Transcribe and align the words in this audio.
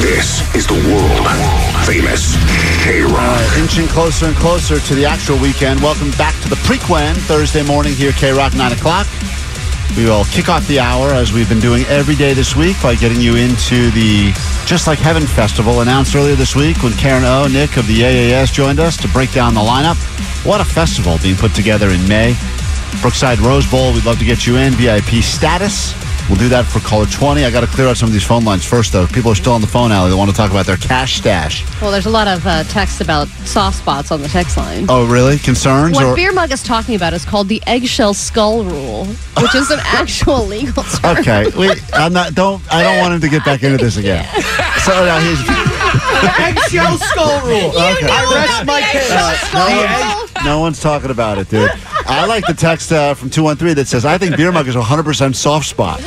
This 0.00 0.42
is 0.54 0.66
the 0.66 0.74
world 0.74 1.26
famous 1.84 2.36
K 2.84 3.02
Rock. 3.02 3.14
Uh, 3.16 3.60
inching 3.62 3.86
closer 3.88 4.26
and 4.26 4.36
closer 4.36 4.78
to 4.78 4.94
the 4.94 5.04
actual 5.04 5.38
weekend. 5.38 5.80
Welcome 5.80 6.10
back 6.12 6.40
to 6.42 6.48
the 6.48 6.56
Prequen 6.56 7.14
Thursday 7.26 7.62
morning 7.62 7.94
here, 7.94 8.12
K 8.12 8.30
Rock, 8.32 8.54
9 8.54 8.72
o'clock. 8.72 9.06
We 9.96 10.04
will 10.04 10.24
kick 10.26 10.48
off 10.48 10.66
the 10.68 10.80
hour 10.80 11.08
as 11.12 11.32
we've 11.32 11.48
been 11.48 11.60
doing 11.60 11.84
every 11.86 12.14
day 12.14 12.34
this 12.34 12.54
week 12.54 12.76
by 12.82 12.94
getting 12.94 13.20
you 13.20 13.36
into 13.36 13.90
the 13.92 14.32
Just 14.66 14.86
Like 14.86 14.98
Heaven 14.98 15.26
Festival 15.26 15.80
announced 15.80 16.14
earlier 16.14 16.36
this 16.36 16.54
week 16.54 16.82
when 16.82 16.92
Karen 16.92 17.24
O, 17.24 17.48
Nick 17.48 17.76
of 17.76 17.86
the 17.86 18.00
AAS 18.00 18.52
joined 18.52 18.80
us 18.80 18.96
to 18.98 19.08
break 19.08 19.32
down 19.32 19.54
the 19.54 19.60
lineup. 19.60 19.96
What 20.44 20.60
a 20.60 20.64
festival 20.64 21.18
being 21.22 21.36
put 21.36 21.54
together 21.54 21.88
in 21.88 22.06
May. 22.06 22.36
Brookside 23.00 23.38
Rose 23.40 23.68
Bowl, 23.70 23.92
we'd 23.92 24.04
love 24.04 24.18
to 24.18 24.24
get 24.24 24.46
you 24.46 24.56
in. 24.56 24.72
VIP 24.74 25.22
status. 25.22 25.94
We'll 26.28 26.36
do 26.36 26.48
that 26.50 26.66
for 26.66 26.80
caller 26.80 27.06
20. 27.06 27.44
I 27.44 27.50
got 27.50 27.62
to 27.62 27.66
clear 27.66 27.88
out 27.88 27.96
some 27.96 28.06
of 28.08 28.12
these 28.12 28.24
phone 28.26 28.44
lines 28.44 28.62
first, 28.64 28.92
though. 28.92 29.06
People 29.06 29.32
are 29.32 29.34
still 29.34 29.54
on 29.54 29.62
the 29.62 29.66
phone, 29.66 29.90
Allie. 29.90 30.10
They 30.10 30.16
want 30.16 30.28
to 30.30 30.36
talk 30.36 30.50
about 30.50 30.66
their 30.66 30.76
cash 30.76 31.16
stash. 31.16 31.64
Well, 31.80 31.90
there's 31.90 32.04
a 32.04 32.10
lot 32.10 32.28
of 32.28 32.46
uh, 32.46 32.64
text 32.64 33.00
about 33.00 33.28
soft 33.48 33.78
spots 33.78 34.10
on 34.12 34.20
the 34.20 34.28
text 34.28 34.58
line. 34.58 34.84
Oh, 34.90 35.06
really? 35.06 35.38
Concerns? 35.38 35.94
What 35.96 36.04
or- 36.04 36.14
Beer 36.16 36.32
Mug 36.32 36.52
is 36.52 36.62
talking 36.62 36.94
about 36.96 37.14
is 37.14 37.24
called 37.24 37.48
the 37.48 37.62
eggshell 37.66 38.12
skull 38.12 38.62
rule, 38.64 39.06
which 39.40 39.54
is 39.54 39.70
an 39.70 39.78
actual 39.84 40.44
legal 40.46 40.82
term. 40.82 41.16
Okay, 41.18 41.46
wait. 41.56 41.80
I'm 41.94 42.12
not. 42.12 42.34
Don't. 42.34 42.62
I 42.70 42.82
don't 42.82 42.98
want 42.98 43.14
him 43.14 43.20
to 43.22 43.28
get 43.30 43.42
back 43.44 43.62
into 43.62 43.78
this 43.78 43.96
again. 43.96 44.26
So 44.88 44.92
now 45.04 45.18
he's. 45.18 45.38
Eggshell 46.38 46.96
skull 46.98 47.40
rule. 47.46 47.68
Okay. 47.70 48.06
I 48.08 48.32
rest 48.34 48.66
my 48.66 48.80
case. 48.80 49.10
No, 49.52 49.66
one- 49.66 50.44
no 50.46 50.60
one's 50.60 50.80
talking 50.80 51.10
about 51.10 51.36
it, 51.38 51.48
dude. 51.50 51.70
I 52.10 52.26
like 52.26 52.46
the 52.46 52.54
text 52.54 52.90
uh, 52.90 53.14
from 53.14 53.28
213 53.30 53.76
that 53.76 53.86
says, 53.86 54.04
I 54.04 54.16
think 54.16 54.36
Beer 54.36 54.50
Mug 54.50 54.66
is 54.66 54.74
100% 54.74 55.34
soft 55.34 55.66
spot. 55.66 56.00
you 56.00 56.06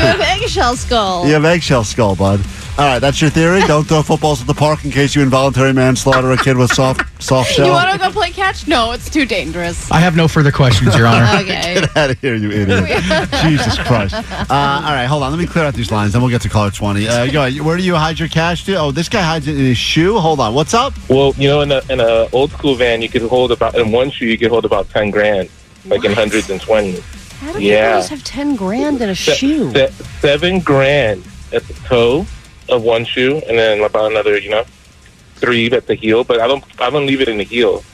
have 0.00 0.20
eggshell 0.20 0.76
skull. 0.76 1.26
you 1.26 1.34
have 1.34 1.44
eggshell 1.44 1.84
skull, 1.84 2.16
bud. 2.16 2.40
All 2.78 2.84
right, 2.84 2.98
that's 2.98 3.22
your 3.22 3.30
theory? 3.30 3.60
Don't 3.66 3.84
throw 3.84 4.02
footballs 4.02 4.42
at 4.42 4.46
the 4.46 4.52
park 4.54 4.84
in 4.84 4.90
case 4.90 5.14
you 5.14 5.22
involuntary 5.22 5.72
manslaughter 5.72 6.30
a 6.32 6.36
kid 6.36 6.58
with 6.58 6.70
soft 6.74 7.22
soft 7.22 7.50
shell? 7.50 7.66
You 7.68 7.72
want 7.72 7.90
to 7.90 7.98
go 7.98 8.10
play 8.10 8.30
catch? 8.30 8.68
No, 8.68 8.92
it's 8.92 9.08
too 9.08 9.24
dangerous. 9.24 9.90
I 9.90 9.98
have 9.98 10.14
no 10.14 10.28
further 10.28 10.52
questions, 10.52 10.94
Your 10.94 11.06
Honor. 11.06 11.42
Okay. 11.42 11.74
Get 11.80 11.96
out 11.96 12.10
of 12.10 12.20
here, 12.20 12.34
you 12.34 12.50
idiot. 12.50 12.78
Jesus 13.42 13.78
Christ. 13.78 14.14
Uh, 14.14 14.44
all 14.50 14.92
right, 14.92 15.06
hold 15.06 15.22
on. 15.22 15.30
Let 15.30 15.38
me 15.40 15.46
clear 15.46 15.64
out 15.64 15.72
these 15.72 15.90
lines, 15.90 16.12
then 16.12 16.20
we'll 16.20 16.30
get 16.30 16.42
to 16.42 16.50
caller 16.50 16.70
20. 16.70 17.08
Uh, 17.08 17.30
go 17.32 17.46
ahead. 17.46 17.58
Where 17.62 17.78
do 17.78 17.82
you 17.82 17.94
hide 17.94 18.18
your 18.18 18.28
cash, 18.28 18.64
dude? 18.66 18.76
Oh, 18.76 18.90
this 18.90 19.08
guy 19.08 19.22
hides 19.22 19.48
it 19.48 19.52
in 19.56 19.64
his 19.64 19.78
shoe? 19.78 20.18
Hold 20.18 20.38
on. 20.40 20.52
What's 20.52 20.74
up? 20.74 20.92
Well, 21.08 21.32
you 21.38 21.48
know, 21.48 21.62
in 21.62 21.72
a 21.72 21.80
in 21.88 22.00
a 22.00 22.28
old 22.34 22.50
school 22.52 22.74
van, 22.74 23.00
you 23.00 23.08
could 23.08 23.22
hold 23.22 23.52
about 23.52 23.74
in 23.76 23.90
one 23.90 24.10
shoe, 24.10 24.26
you 24.26 24.36
could 24.36 24.50
hold 24.50 24.66
about 24.66 24.90
ten 24.90 25.10
grand, 25.10 25.48
like 25.86 26.04
in 26.04 26.12
hundreds 26.12 26.50
and 26.50 26.60
twenties. 26.60 27.02
How 27.40 27.52
do 27.54 27.62
Yeah. 27.62 27.86
people 27.88 27.98
just 28.00 28.10
have 28.10 28.24
10 28.24 28.56
grand 28.56 29.00
in 29.02 29.08
a 29.10 29.14
shoe? 29.14 29.70
Se- 29.72 29.90
seven 30.20 30.58
grand 30.60 31.22
at 31.52 31.62
the 31.68 31.74
toe 31.86 32.26
of 32.68 32.82
one 32.82 33.04
shoe, 33.04 33.40
and 33.48 33.58
then 33.58 33.82
about 33.82 34.10
another, 34.10 34.38
you 34.38 34.50
know, 34.50 34.64
three 35.36 35.70
at 35.70 35.86
the 35.86 35.94
heel. 35.94 36.24
But 36.24 36.40
I 36.40 36.46
don't 36.48 36.64
I 36.80 36.90
don't 36.90 37.06
leave 37.06 37.20
it 37.20 37.28
in 37.28 37.38
the 37.38 37.44
heel. 37.44 37.84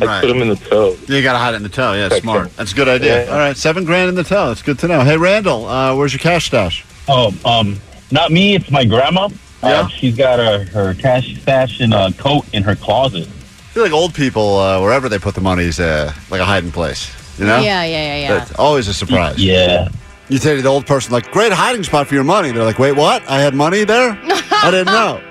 I 0.00 0.04
Right. 0.04 0.20
put 0.20 0.26
them 0.28 0.42
in 0.42 0.48
the 0.48 0.56
toe. 0.56 0.94
You 1.08 1.22
got 1.22 1.32
to 1.32 1.38
hide 1.38 1.54
it 1.54 1.56
in 1.56 1.62
the 1.62 1.70
toe. 1.70 1.94
Yeah, 1.94 2.06
Okay. 2.06 2.20
smart. 2.20 2.54
That's 2.56 2.72
a 2.72 2.74
good 2.74 2.88
idea. 2.88 3.24
Yeah. 3.24 3.32
All 3.32 3.38
right, 3.38 3.56
seven 3.56 3.84
grand 3.86 4.10
in 4.10 4.14
the 4.14 4.24
toe. 4.24 4.48
That's 4.48 4.60
good 4.60 4.78
to 4.80 4.88
know. 4.88 5.00
Hey, 5.00 5.16
Randall, 5.16 5.66
uh, 5.66 5.94
where's 5.94 6.12
your 6.12 6.18
cash 6.20 6.46
stash? 6.46 6.84
Oh, 7.08 7.32
um, 7.46 7.80
not 8.10 8.30
me. 8.30 8.54
It's 8.56 8.70
my 8.70 8.84
grandma. 8.84 9.28
Yeah? 9.62 9.68
Uh, 9.70 9.88
she's 9.88 10.14
got 10.14 10.38
her, 10.38 10.64
her 10.66 10.92
cash 10.94 11.34
stash 11.40 11.80
in 11.80 11.94
a 11.94 12.12
coat 12.18 12.44
in 12.52 12.62
her 12.62 12.76
closet. 12.76 13.26
I 13.26 13.72
feel 13.72 13.82
like 13.84 13.92
old 13.92 14.12
people, 14.12 14.58
uh, 14.58 14.82
wherever 14.82 15.08
they 15.08 15.18
put 15.18 15.34
the 15.34 15.40
money, 15.40 15.64
is 15.64 15.80
uh, 15.80 16.12
like 16.30 16.42
a 16.42 16.44
hiding 16.44 16.72
place. 16.72 17.10
You 17.38 17.46
know? 17.46 17.60
Yeah, 17.60 17.82
yeah, 17.84 18.16
yeah, 18.16 18.28
yeah. 18.28 18.42
It's 18.42 18.52
always 18.58 18.88
a 18.88 18.94
surprise. 18.94 19.38
Yeah. 19.38 19.88
You 20.28 20.38
say 20.38 20.56
to 20.56 20.62
the 20.62 20.68
old 20.68 20.86
person, 20.86 21.12
like, 21.12 21.30
great 21.30 21.52
hiding 21.52 21.84
spot 21.84 22.08
for 22.08 22.14
your 22.14 22.24
money. 22.24 22.50
They're 22.50 22.64
like, 22.64 22.80
wait, 22.80 22.92
what? 22.92 23.28
I 23.28 23.40
had 23.40 23.54
money 23.54 23.84
there? 23.84 24.18
I 24.24 24.70
didn't 24.72 24.86
know. 24.86 25.22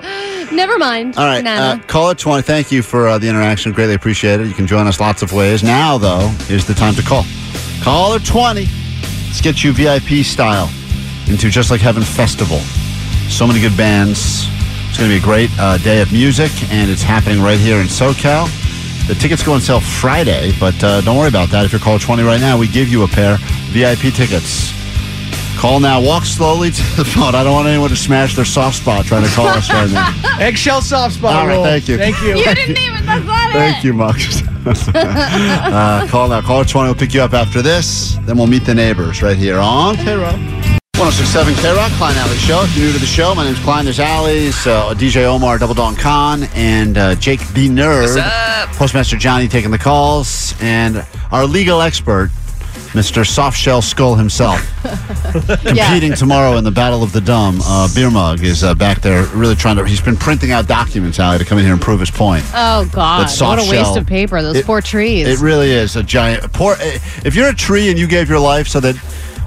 Never 0.55 0.77
mind. 0.77 1.17
All 1.17 1.25
right. 1.25 1.45
Uh, 1.45 1.79
call 1.87 2.11
it 2.11 2.17
20. 2.17 2.43
Thank 2.43 2.71
you 2.71 2.81
for 2.81 3.07
uh, 3.09 3.17
the 3.17 3.27
interaction. 3.27 3.73
Greatly 3.73 3.95
appreciate 3.95 4.39
it. 4.39 4.47
You 4.47 4.53
can 4.53 4.67
join 4.67 4.87
us 4.87 5.01
lots 5.01 5.21
of 5.21 5.33
ways. 5.33 5.63
Now, 5.63 5.97
though, 5.97 6.33
is 6.49 6.65
the 6.65 6.73
time 6.73 6.93
to 6.95 7.01
call. 7.01 7.25
Call 7.81 8.13
it 8.13 8.25
20. 8.25 8.67
Let's 9.25 9.41
get 9.41 9.63
you 9.63 9.73
VIP 9.73 10.23
style 10.23 10.69
into 11.27 11.49
Just 11.49 11.71
Like 11.71 11.81
Heaven 11.81 12.03
Festival. 12.03 12.59
So 13.29 13.45
many 13.45 13.59
good 13.59 13.75
bands. 13.75 14.47
It's 14.87 14.97
going 14.97 15.09
to 15.09 15.15
be 15.15 15.21
a 15.21 15.21
great 15.21 15.49
uh, 15.59 15.77
day 15.79 16.01
of 16.01 16.13
music, 16.13 16.51
and 16.71 16.89
it's 16.89 17.01
happening 17.01 17.41
right 17.41 17.59
here 17.59 17.77
in 17.81 17.87
SoCal. 17.87 18.47
The 19.09 19.15
tickets 19.15 19.43
go 19.43 19.53
on 19.53 19.61
sale 19.61 19.81
Friday, 19.81 20.53
but 20.57 20.81
uh, 20.81 21.01
don't 21.01 21.17
worry 21.17 21.27
about 21.27 21.49
that. 21.49 21.65
If 21.65 21.73
you're 21.73 21.81
call 21.81 21.99
20 21.99 22.23
right 22.23 22.39
now, 22.39 22.57
we 22.57 22.67
give 22.69 22.87
you 22.87 23.03
a 23.03 23.07
pair 23.07 23.37
VIP 23.71 24.13
tickets. 24.13 24.71
Call 25.55 25.79
now. 25.79 26.01
Walk 26.01 26.25
slowly 26.25 26.71
to 26.71 26.81
the 26.95 27.05
phone. 27.05 27.33
I 27.33 27.43
don't 27.43 27.53
want 27.53 27.67
anyone 27.67 27.89
to 27.89 27.95
smash 27.95 28.35
their 28.35 28.45
soft 28.45 28.77
spot 28.77 29.05
trying 29.05 29.23
to 29.23 29.29
call 29.31 29.47
us 29.47 29.69
right 29.69 29.89
now. 29.89 30.13
Eggshell 30.39 30.81
soft 30.81 31.15
spot 31.15 31.35
All 31.35 31.47
right, 31.47 31.55
rule. 31.55 31.63
thank 31.63 31.87
you. 31.87 31.97
Thank 31.97 32.21
you. 32.21 32.37
you 32.37 32.55
didn't 32.55 32.77
even, 32.77 33.05
that's 33.05 33.25
not 33.25 33.51
Thank 33.53 33.83
you, 33.83 33.93
Max. 33.93 34.41
uh, 34.95 36.07
call 36.09 36.27
now. 36.29 36.41
Call 36.41 36.65
20 36.65 36.87
We'll 36.87 36.95
pick 36.95 37.13
you 37.13 37.21
up 37.21 37.33
after 37.33 37.61
this. 37.61 38.17
Then 38.23 38.37
we'll 38.37 38.47
meet 38.47 38.65
the 38.65 38.75
neighbors 38.75 39.21
right 39.21 39.37
here 39.37 39.57
on 39.57 39.95
K 39.95 40.15
Rock. 40.15 40.39
1067 40.97 41.55
K 41.55 41.75
Rock, 41.75 41.91
Klein 41.93 42.15
Alley 42.15 42.37
Show. 42.37 42.63
If 42.63 42.75
you're 42.77 42.87
new 42.87 42.93
to 42.93 42.99
the 42.99 43.05
show, 43.05 43.35
my 43.35 43.43
name's 43.43 43.59
Klein. 43.59 43.83
There's 43.83 43.99
Alley's, 43.99 44.65
uh, 44.65 44.93
DJ 44.93 45.25
Omar, 45.25 45.57
Double 45.57 45.73
Dawn 45.73 45.93
Khan, 45.95 46.43
and 46.55 46.97
uh, 46.97 47.15
Jake 47.15 47.41
the 47.49 47.67
Nerd. 47.67 48.15
What's 48.15 48.15
up? 48.15 48.69
Postmaster 48.77 49.17
Johnny 49.17 49.49
taking 49.49 49.71
the 49.71 49.77
calls, 49.77 50.55
and 50.61 51.05
our 51.33 51.45
legal 51.45 51.81
expert, 51.81 52.31
Mr. 52.95 53.25
Softshell 53.25 53.83
Skull 53.83 54.15
himself. 54.15 54.61
Competing 55.65 56.13
tomorrow 56.13 56.55
in 56.55 56.63
the 56.63 56.71
Battle 56.71 57.03
of 57.03 57.11
the 57.11 57.19
Dumb. 57.19 57.59
Uh, 57.63 57.89
Beer 57.93 58.09
Mug 58.09 58.41
is 58.41 58.63
uh, 58.63 58.73
back 58.73 59.01
there 59.01 59.25
really 59.35 59.53
trying 59.55 59.75
to. 59.75 59.83
He's 59.85 59.99
been 59.99 60.15
printing 60.15 60.51
out 60.51 60.65
documents, 60.67 61.19
Allie, 61.19 61.37
to 61.39 61.43
come 61.45 61.57
in 61.57 61.65
here 61.65 61.73
and 61.73 61.81
prove 61.81 61.99
his 61.99 62.09
point. 62.09 62.45
Oh, 62.53 62.89
God. 62.93 63.29
What 63.41 63.59
a 63.59 63.69
waste 63.69 63.97
of 63.97 64.07
paper. 64.07 64.41
Those 64.41 64.55
It- 64.57 64.65
poor 64.65 64.79
trees. 64.81 65.27
It 65.27 65.43
really 65.43 65.71
is 65.71 65.97
a 65.97 66.03
giant. 66.03 66.51
Poor. 66.53 66.77
If 66.79 67.35
you're 67.35 67.49
a 67.49 67.53
tree 67.53 67.89
and 67.89 67.99
you 67.99 68.07
gave 68.07 68.29
your 68.29 68.39
life 68.39 68.69
so 68.69 68.79
that 68.79 68.95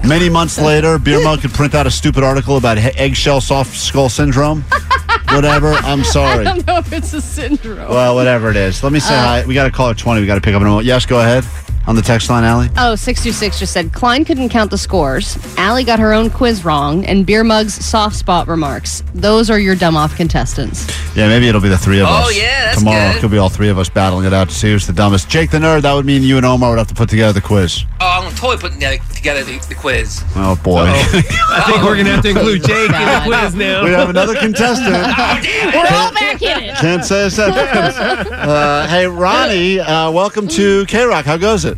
many 0.06 0.28
months 0.28 0.58
later, 0.70 0.98
Beer 0.98 1.22
Mug 1.25 1.41
could 1.41 1.53
print 1.53 1.75
out 1.75 1.87
a 1.87 1.91
stupid 1.91 2.22
article 2.22 2.58
about 2.58 2.76
he- 2.76 2.91
eggshell 2.98 3.41
soft 3.41 3.75
skull 3.75 4.10
syndrome, 4.10 4.61
whatever. 5.31 5.73
I'm 5.73 6.05
sorry. 6.05 6.46
I 6.46 6.55
don't 6.55 6.67
know 6.67 6.76
if 6.78 6.93
it's 6.93 7.14
a 7.14 7.23
syndrome. 7.23 7.88
Well, 7.88 8.14
whatever 8.14 8.50
it 8.50 8.56
is. 8.56 8.82
Let 8.82 8.93
me 8.93 9.00
say 9.00 9.14
hi. 9.14 9.43
We 9.46 9.55
got 9.55 9.64
to 9.64 9.70
call 9.70 9.88
it 9.88 9.96
20. 9.96 10.20
We 10.20 10.26
got 10.26 10.34
to 10.34 10.40
pick 10.43 10.55
up 10.55 10.61
in 10.61 10.67
a 10.67 10.70
moment. 10.70 10.87
Yes, 10.87 11.06
go 11.06 11.20
ahead. 11.20 11.44
On 11.88 11.96
the 11.96 12.02
text 12.02 12.29
line, 12.29 12.44
Allie. 12.44 12.69
Oh, 12.76 12.94
626 12.96 13.61
just 13.61 13.73
said 13.73 13.94
Klein 13.94 14.23
couldn't 14.23 14.50
count 14.50 14.70
the 14.70 14.76
scores. 14.76 15.38
Allie 15.56 15.85
got 15.85 15.99
her 15.99 16.12
own 16.12 16.29
quiz 16.29 16.62
wrong, 16.62 17.06
and 17.06 17.25
Beer 17.25 17.43
Mug's 17.43 17.73
soft 17.82 18.14
spot 18.14 18.46
remarks. 18.46 19.02
Those 19.14 19.49
are 19.49 19.58
your 19.58 19.75
dumb 19.75 19.96
off 19.96 20.14
contestants. 20.14 20.87
Yeah, 21.17 21.29
maybe 21.29 21.49
it'll 21.49 21.62
be 21.62 21.70
the 21.70 21.79
three 21.79 22.00
of 22.00 22.06
us. 22.06 22.26
Oh, 22.26 22.31
yeah, 22.31 22.67
that's 22.67 22.81
Tomorrow 22.81 23.12
good. 23.12 23.17
it 23.17 23.20
could 23.20 23.31
be 23.31 23.38
all 23.38 23.49
three 23.49 23.70
of 23.70 23.79
us 23.79 23.88
battling 23.88 24.26
it 24.26 24.35
out 24.35 24.50
to 24.50 24.55
see 24.55 24.70
who's 24.70 24.87
the 24.87 24.93
dumbest. 24.93 25.31
Jake 25.31 25.50
the 25.50 25.56
nerd. 25.56 25.81
That 25.81 25.94
would 25.94 26.05
mean 26.05 26.23
you 26.23 26.37
and 26.37 26.44
Omar 26.44 26.69
would 26.69 26.79
have 26.79 26.88
to 26.88 26.94
put 26.94 27.08
together 27.08 27.32
the 27.32 27.40
quiz. 27.40 27.85
Oh, 28.00 28.20
I'm 28.26 28.35
totally 28.35 28.58
putting 28.58 28.76
together, 28.81 28.99
together 29.14 29.44
the, 29.44 29.58
the 29.69 29.75
quiz. 29.75 30.23
Oh 30.37 30.61
boy. 30.62 30.85
I 30.85 31.62
think 31.64 31.82
we're 31.85 31.94
going 31.94 32.05
to 32.05 32.12
have 32.12 32.23
to 32.23 32.29
include 32.29 32.64
Jake 32.67 32.90
in 32.90 32.93
the 32.93 33.23
quiz 33.25 33.55
now. 33.55 33.82
we 33.82 33.93
have 33.93 34.11
another 34.11 34.35
contestant. 34.35 34.94
Oh, 35.20 35.40
damn 35.43 35.69
it! 35.69 35.75
We're 35.75 35.96
all 35.96 36.12
back 36.12 36.43
in 36.43 36.62
it. 36.64 36.76
Can't 36.76 37.05
say 37.05 37.26
a 37.26 37.31
sentence. 37.31 37.96
Uh, 37.96 38.87
hey, 38.88 39.06
Ronnie, 39.06 39.81
uh, 39.81 40.11
welcome 40.11 40.46
to 40.49 40.85
K 40.87 41.05
Rock. 41.05 41.25
How 41.25 41.37
goes 41.37 41.64
it? 41.64 41.77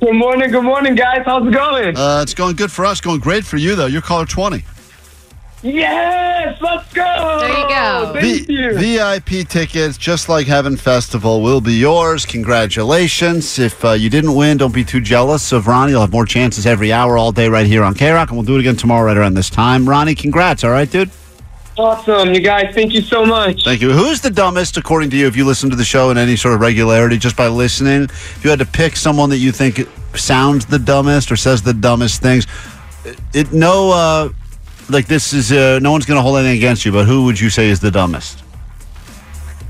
Good 0.00 0.14
morning, 0.14 0.50
good 0.50 0.62
morning, 0.64 0.94
guys. 0.94 1.22
How's 1.24 1.46
it 1.46 1.52
going? 1.54 1.96
Uh, 1.96 2.20
it's 2.22 2.34
going 2.34 2.54
good 2.56 2.70
for 2.70 2.84
us. 2.84 3.00
Going 3.00 3.18
great 3.20 3.44
for 3.44 3.56
you, 3.56 3.74
though. 3.74 3.86
You're 3.86 4.02
caller 4.02 4.26
20. 4.26 4.62
Yes, 5.62 6.60
let's 6.60 6.92
go. 6.92 7.38
There 7.40 7.48
you 7.48 7.68
go. 7.68 8.12
Thank 8.14 8.46
V- 8.46 8.52
you. 8.52 8.78
VIP 8.78 9.48
tickets, 9.48 9.96
just 9.96 10.28
like 10.28 10.46
Heaven 10.46 10.76
Festival, 10.76 11.40
will 11.42 11.62
be 11.62 11.72
yours. 11.72 12.26
Congratulations. 12.26 13.58
If 13.58 13.82
uh, 13.84 13.92
you 13.92 14.10
didn't 14.10 14.34
win, 14.34 14.58
don't 14.58 14.74
be 14.74 14.84
too 14.84 15.00
jealous 15.00 15.50
of 15.52 15.66
Ronnie. 15.66 15.92
You'll 15.92 16.02
have 16.02 16.12
more 16.12 16.26
chances 16.26 16.66
every 16.66 16.92
hour, 16.92 17.16
all 17.16 17.32
day, 17.32 17.48
right 17.48 17.66
here 17.66 17.82
on 17.82 17.94
K 17.94 18.10
Rock, 18.10 18.28
and 18.28 18.36
we'll 18.36 18.46
do 18.46 18.56
it 18.56 18.60
again 18.60 18.76
tomorrow, 18.76 19.06
right 19.06 19.16
around 19.16 19.32
this 19.34 19.48
time. 19.48 19.88
Ronnie, 19.88 20.14
congrats. 20.14 20.62
All 20.62 20.70
right, 20.70 20.90
dude? 20.90 21.10
Awesome, 21.78 22.32
you 22.32 22.40
guys. 22.40 22.74
Thank 22.74 22.94
you 22.94 23.02
so 23.02 23.26
much. 23.26 23.64
Thank 23.64 23.82
you. 23.82 23.92
Who's 23.92 24.22
the 24.22 24.30
dumbest, 24.30 24.78
according 24.78 25.10
to 25.10 25.16
you, 25.16 25.26
if 25.26 25.36
you 25.36 25.44
listen 25.44 25.68
to 25.70 25.76
the 25.76 25.84
show 25.84 26.10
in 26.10 26.16
any 26.16 26.34
sort 26.34 26.54
of 26.54 26.60
regularity, 26.60 27.18
just 27.18 27.36
by 27.36 27.48
listening? 27.48 28.04
If 28.04 28.40
you 28.42 28.48
had 28.48 28.60
to 28.60 28.66
pick 28.66 28.96
someone 28.96 29.28
that 29.30 29.38
you 29.38 29.52
think 29.52 29.86
sounds 30.14 30.64
the 30.64 30.78
dumbest 30.78 31.30
or 31.30 31.36
says 31.36 31.62
the 31.62 31.74
dumbest 31.74 32.22
things, 32.22 32.46
it, 33.04 33.20
it 33.34 33.52
no, 33.52 33.90
uh, 33.90 34.28
like 34.88 35.06
this 35.06 35.34
is, 35.34 35.52
uh, 35.52 35.78
no 35.80 35.92
one's 35.92 36.06
going 36.06 36.16
to 36.16 36.22
hold 36.22 36.38
anything 36.38 36.56
against 36.56 36.86
you, 36.86 36.92
but 36.92 37.04
who 37.06 37.24
would 37.24 37.38
you 37.38 37.50
say 37.50 37.68
is 37.68 37.80
the 37.80 37.90
dumbest? 37.90 38.42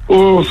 Oof. 0.09 0.49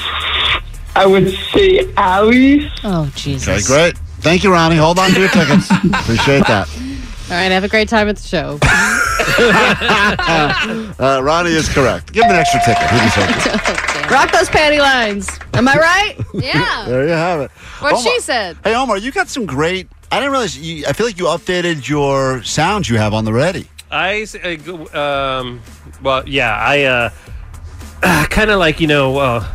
I 0.93 1.05
would 1.05 1.29
say 1.53 1.93
Ali. 1.95 2.69
Oh, 2.83 3.09
Jesus. 3.15 3.47
Okay, 3.47 3.61
great. 3.65 3.97
Thank 4.19 4.43
you, 4.43 4.51
Ronnie. 4.51 4.75
Hold 4.75 4.99
on 4.99 5.11
to 5.11 5.19
your 5.19 5.29
tickets. 5.29 5.69
Appreciate 5.93 6.45
that. 6.47 6.69
All 7.29 7.31
right, 7.31 7.51
have 7.51 7.63
a 7.63 7.69
great 7.69 7.89
time 7.89 8.09
at 8.09 8.17
the 8.17 8.27
show. 8.27 8.59
Uh, 10.97 11.19
Ronnie 11.21 11.51
is 11.51 11.67
correct. 11.69 12.11
Give 12.13 12.23
him 12.23 12.31
an 12.31 12.37
extra 12.37 12.59
ticket. 12.65 12.89
He 12.89 12.97
deserves. 12.99 13.45
Rock 14.11 14.31
those 14.31 14.49
panty 14.49 14.79
lines. 14.79 15.27
Am 15.53 15.67
I 15.67 15.75
right? 15.75 16.15
yeah. 16.33 16.85
There 16.87 17.03
you 17.03 17.09
have 17.13 17.41
it. 17.41 17.51
What 17.79 17.93
Omar- 17.93 18.03
she 18.03 18.19
said. 18.21 18.57
Hey, 18.63 18.73
Omar, 18.75 18.97
you 18.97 19.11
got 19.11 19.27
some 19.27 19.45
great. 19.45 19.87
I 20.11 20.17
didn't 20.19 20.31
realize. 20.31 20.57
You, 20.57 20.85
I 20.87 20.93
feel 20.93 21.05
like 21.05 21.17
you 21.17 21.25
updated 21.25 21.87
your 21.87 22.43
sounds 22.43 22.89
you 22.89 22.97
have 22.97 23.13
on 23.13 23.25
the 23.25 23.33
ready. 23.33 23.67
I 23.91 24.21
s- 24.21 24.35
uh, 24.35 24.97
um, 24.97 25.61
well, 26.01 26.27
yeah, 26.27 26.55
I 26.57 26.83
uh, 26.83 27.09
kind 28.29 28.49
of 28.51 28.59
like 28.59 28.79
you 28.79 28.87
know. 28.87 29.17
Uh, 29.17 29.51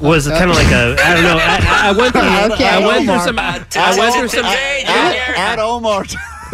was 0.00 0.26
it 0.26 0.30
kind 0.32 0.50
of 0.50 0.56
like 0.56 0.66
a 0.72 0.96
I 1.02 1.14
don't 1.14 1.22
know 1.22 1.38
I, 1.40 1.88
I 1.88 1.92
went 1.92 2.12
through 2.12 2.54
Okay. 2.54 2.68
I 2.68 2.84
went 2.84 3.04
through 3.04 3.14
Omar. 3.14 3.24
some 3.24 3.38
I 3.38 3.96
went 3.96 4.14
through 4.16 4.28
some 4.28 4.44
Add, 4.44 5.34
add 5.36 5.58
Omar 5.60 6.04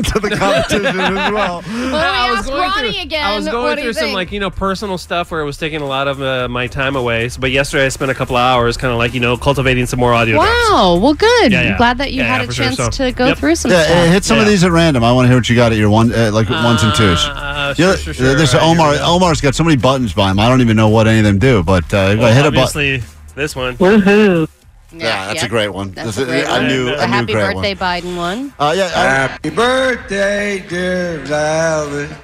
to, 0.02 0.11
to 0.12 0.20
the 0.20 0.31
competition 0.37 0.99
as 1.00 1.32
well. 1.32 1.62
Well, 1.62 1.62
we 1.62 1.94
I 1.94 2.31
was 2.31 2.38
ask 2.41 2.49
going 2.49 2.61
Ronnie 2.61 2.93
through, 2.93 3.02
again. 3.02 3.25
I 3.26 3.37
was 3.37 3.44
what 3.47 3.52
going 3.52 3.76
do 3.76 3.82
through 3.82 3.93
some 3.94 4.02
think? 4.05 4.14
like 4.14 4.32
you 4.32 4.41
know 4.41 4.50
personal 4.50 4.99
stuff 4.99 5.31
where 5.31 5.41
it 5.41 5.44
was 5.44 5.56
taking 5.56 5.81
a 5.81 5.87
lot 5.87 6.08
of 6.08 6.20
uh, 6.23 6.49
my 6.49 6.67
time 6.67 6.97
away. 6.97 7.29
So, 7.29 7.41
but 7.41 7.50
yesterday 7.50 7.87
I 7.87 7.88
spent 7.88 8.11
a 8.11 8.14
couple 8.14 8.37
of 8.37 8.41
hours 8.43 8.76
kind 8.76 8.93
of 8.93 8.99
like 8.99 9.14
you 9.14 9.20
know 9.20 9.37
cultivating 9.37 9.87
some 9.87 10.00
more 10.00 10.12
audio. 10.14 10.37
drops. 10.37 10.49
Wow. 10.70 10.99
Well, 11.00 11.14
good. 11.14 11.52
Yeah, 11.52 11.62
yeah. 11.62 11.70
I'm 11.73 11.76
glad 11.76 11.99
that 11.99 12.12
you 12.12 12.23
Yeah, 12.23 12.29
had 12.29 12.37
yeah, 12.38 12.43
a 12.44 12.47
for 12.47 12.52
sure. 12.52 12.64
chance 12.67 12.76
So, 12.76 12.91
to 13.06 13.12
go 13.12 13.26
yep. 13.29 13.38
through 13.38 13.55
some 13.56 13.70
Yeah, 13.70 13.79
uh, 13.88 14.11
hit 14.12 14.25
some 14.25 14.38
of 14.38 14.47
these 14.47 14.64
at 14.64 14.70
random. 14.73 15.05
I 15.05 15.12
want 15.12 15.25
to 15.26 15.29
hear 15.29 15.37
what 15.38 15.49
you 15.49 15.56
got 15.56 15.73
at 15.73 15.79
your 15.79 15.91
one, 15.91 16.12
uh, 16.12 16.31
like 16.32 16.49
ones 16.50 16.82
and 16.82 16.94
twos. 16.94 17.19
Uh, 17.25 17.75
You 17.76 17.85
sure, 17.85 17.97
sure, 17.97 18.14
sure. 18.14 18.35
There's 18.35 18.55
Uh, 18.55 18.58
here 18.61 18.69
we 18.69 18.75
Omar. 18.75 18.94
Omar's 19.02 19.41
got 19.41 19.55
so 19.55 19.64
many 19.64 19.76
buttons 19.76 20.12
by 20.12 20.31
him. 20.31 20.38
I 20.38 20.49
don't 20.49 20.61
even 20.61 20.76
know 20.76 20.88
what 20.88 21.06
any 21.06 21.19
of 21.19 21.25
them 21.25 21.38
do. 21.38 21.62
But 21.62 21.85
uh, 21.93 22.17
Well, 22.19 22.32
hit 22.35 22.47
a 22.47 22.50
button. 22.50 22.58
obviously 22.58 23.02
this 23.35 23.55
one. 23.56 23.76
Woohoo. 23.76 24.49
Yeah, 24.92 25.26
that's 25.26 25.42
a 25.44 25.48
great 25.48 25.69
one. 25.69 25.92
That's 25.92 26.16
That's 26.16 26.19
a 26.19 26.25
great 26.26 26.44
a 26.44 26.50
one. 26.50 26.66
new, 26.69 26.84
The 26.87 27.02
a 27.02 27.06
new 27.06 27.12
happy 27.12 27.32
great 27.32 27.54
birthday 27.54 27.75
Biden 27.75 28.16
one. 28.16 28.38
one. 28.48 28.54
Uh, 28.58 28.72
yeah, 28.76 28.88
Happy 28.88 29.50
birthday, 29.50 30.64
dear 30.69 31.25
Sally. 31.26 32.06
uh, 32.06 32.14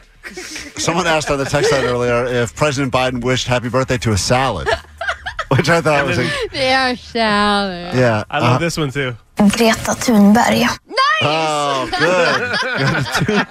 someone 0.76 1.06
asked 1.06 1.30
on 1.30 1.38
the 1.38 1.44
text 1.44 1.70
line 1.72 1.84
earlier 1.84 2.24
if 2.26 2.54
President 2.56 2.92
Biden 2.92 3.22
wished 3.22 3.46
happy 3.46 3.68
birthday 3.68 3.98
to 3.98 4.12
a 4.12 4.18
salad, 4.18 4.68
which 5.56 5.68
I 5.68 5.80
thought 5.80 6.06
was 6.06 6.18
a, 6.18 6.28
Dear 6.52 6.96
salad. 6.96 7.94
yeah. 7.96 8.24
I 8.30 8.38
love 8.40 8.54
uh, 8.54 8.58
this 8.58 8.76
one 8.76 8.90
too. 8.90 9.16
Greta 9.36 9.92
Thunberg. 9.92 10.66
Oh, 11.22 11.88
good. 13.26 13.46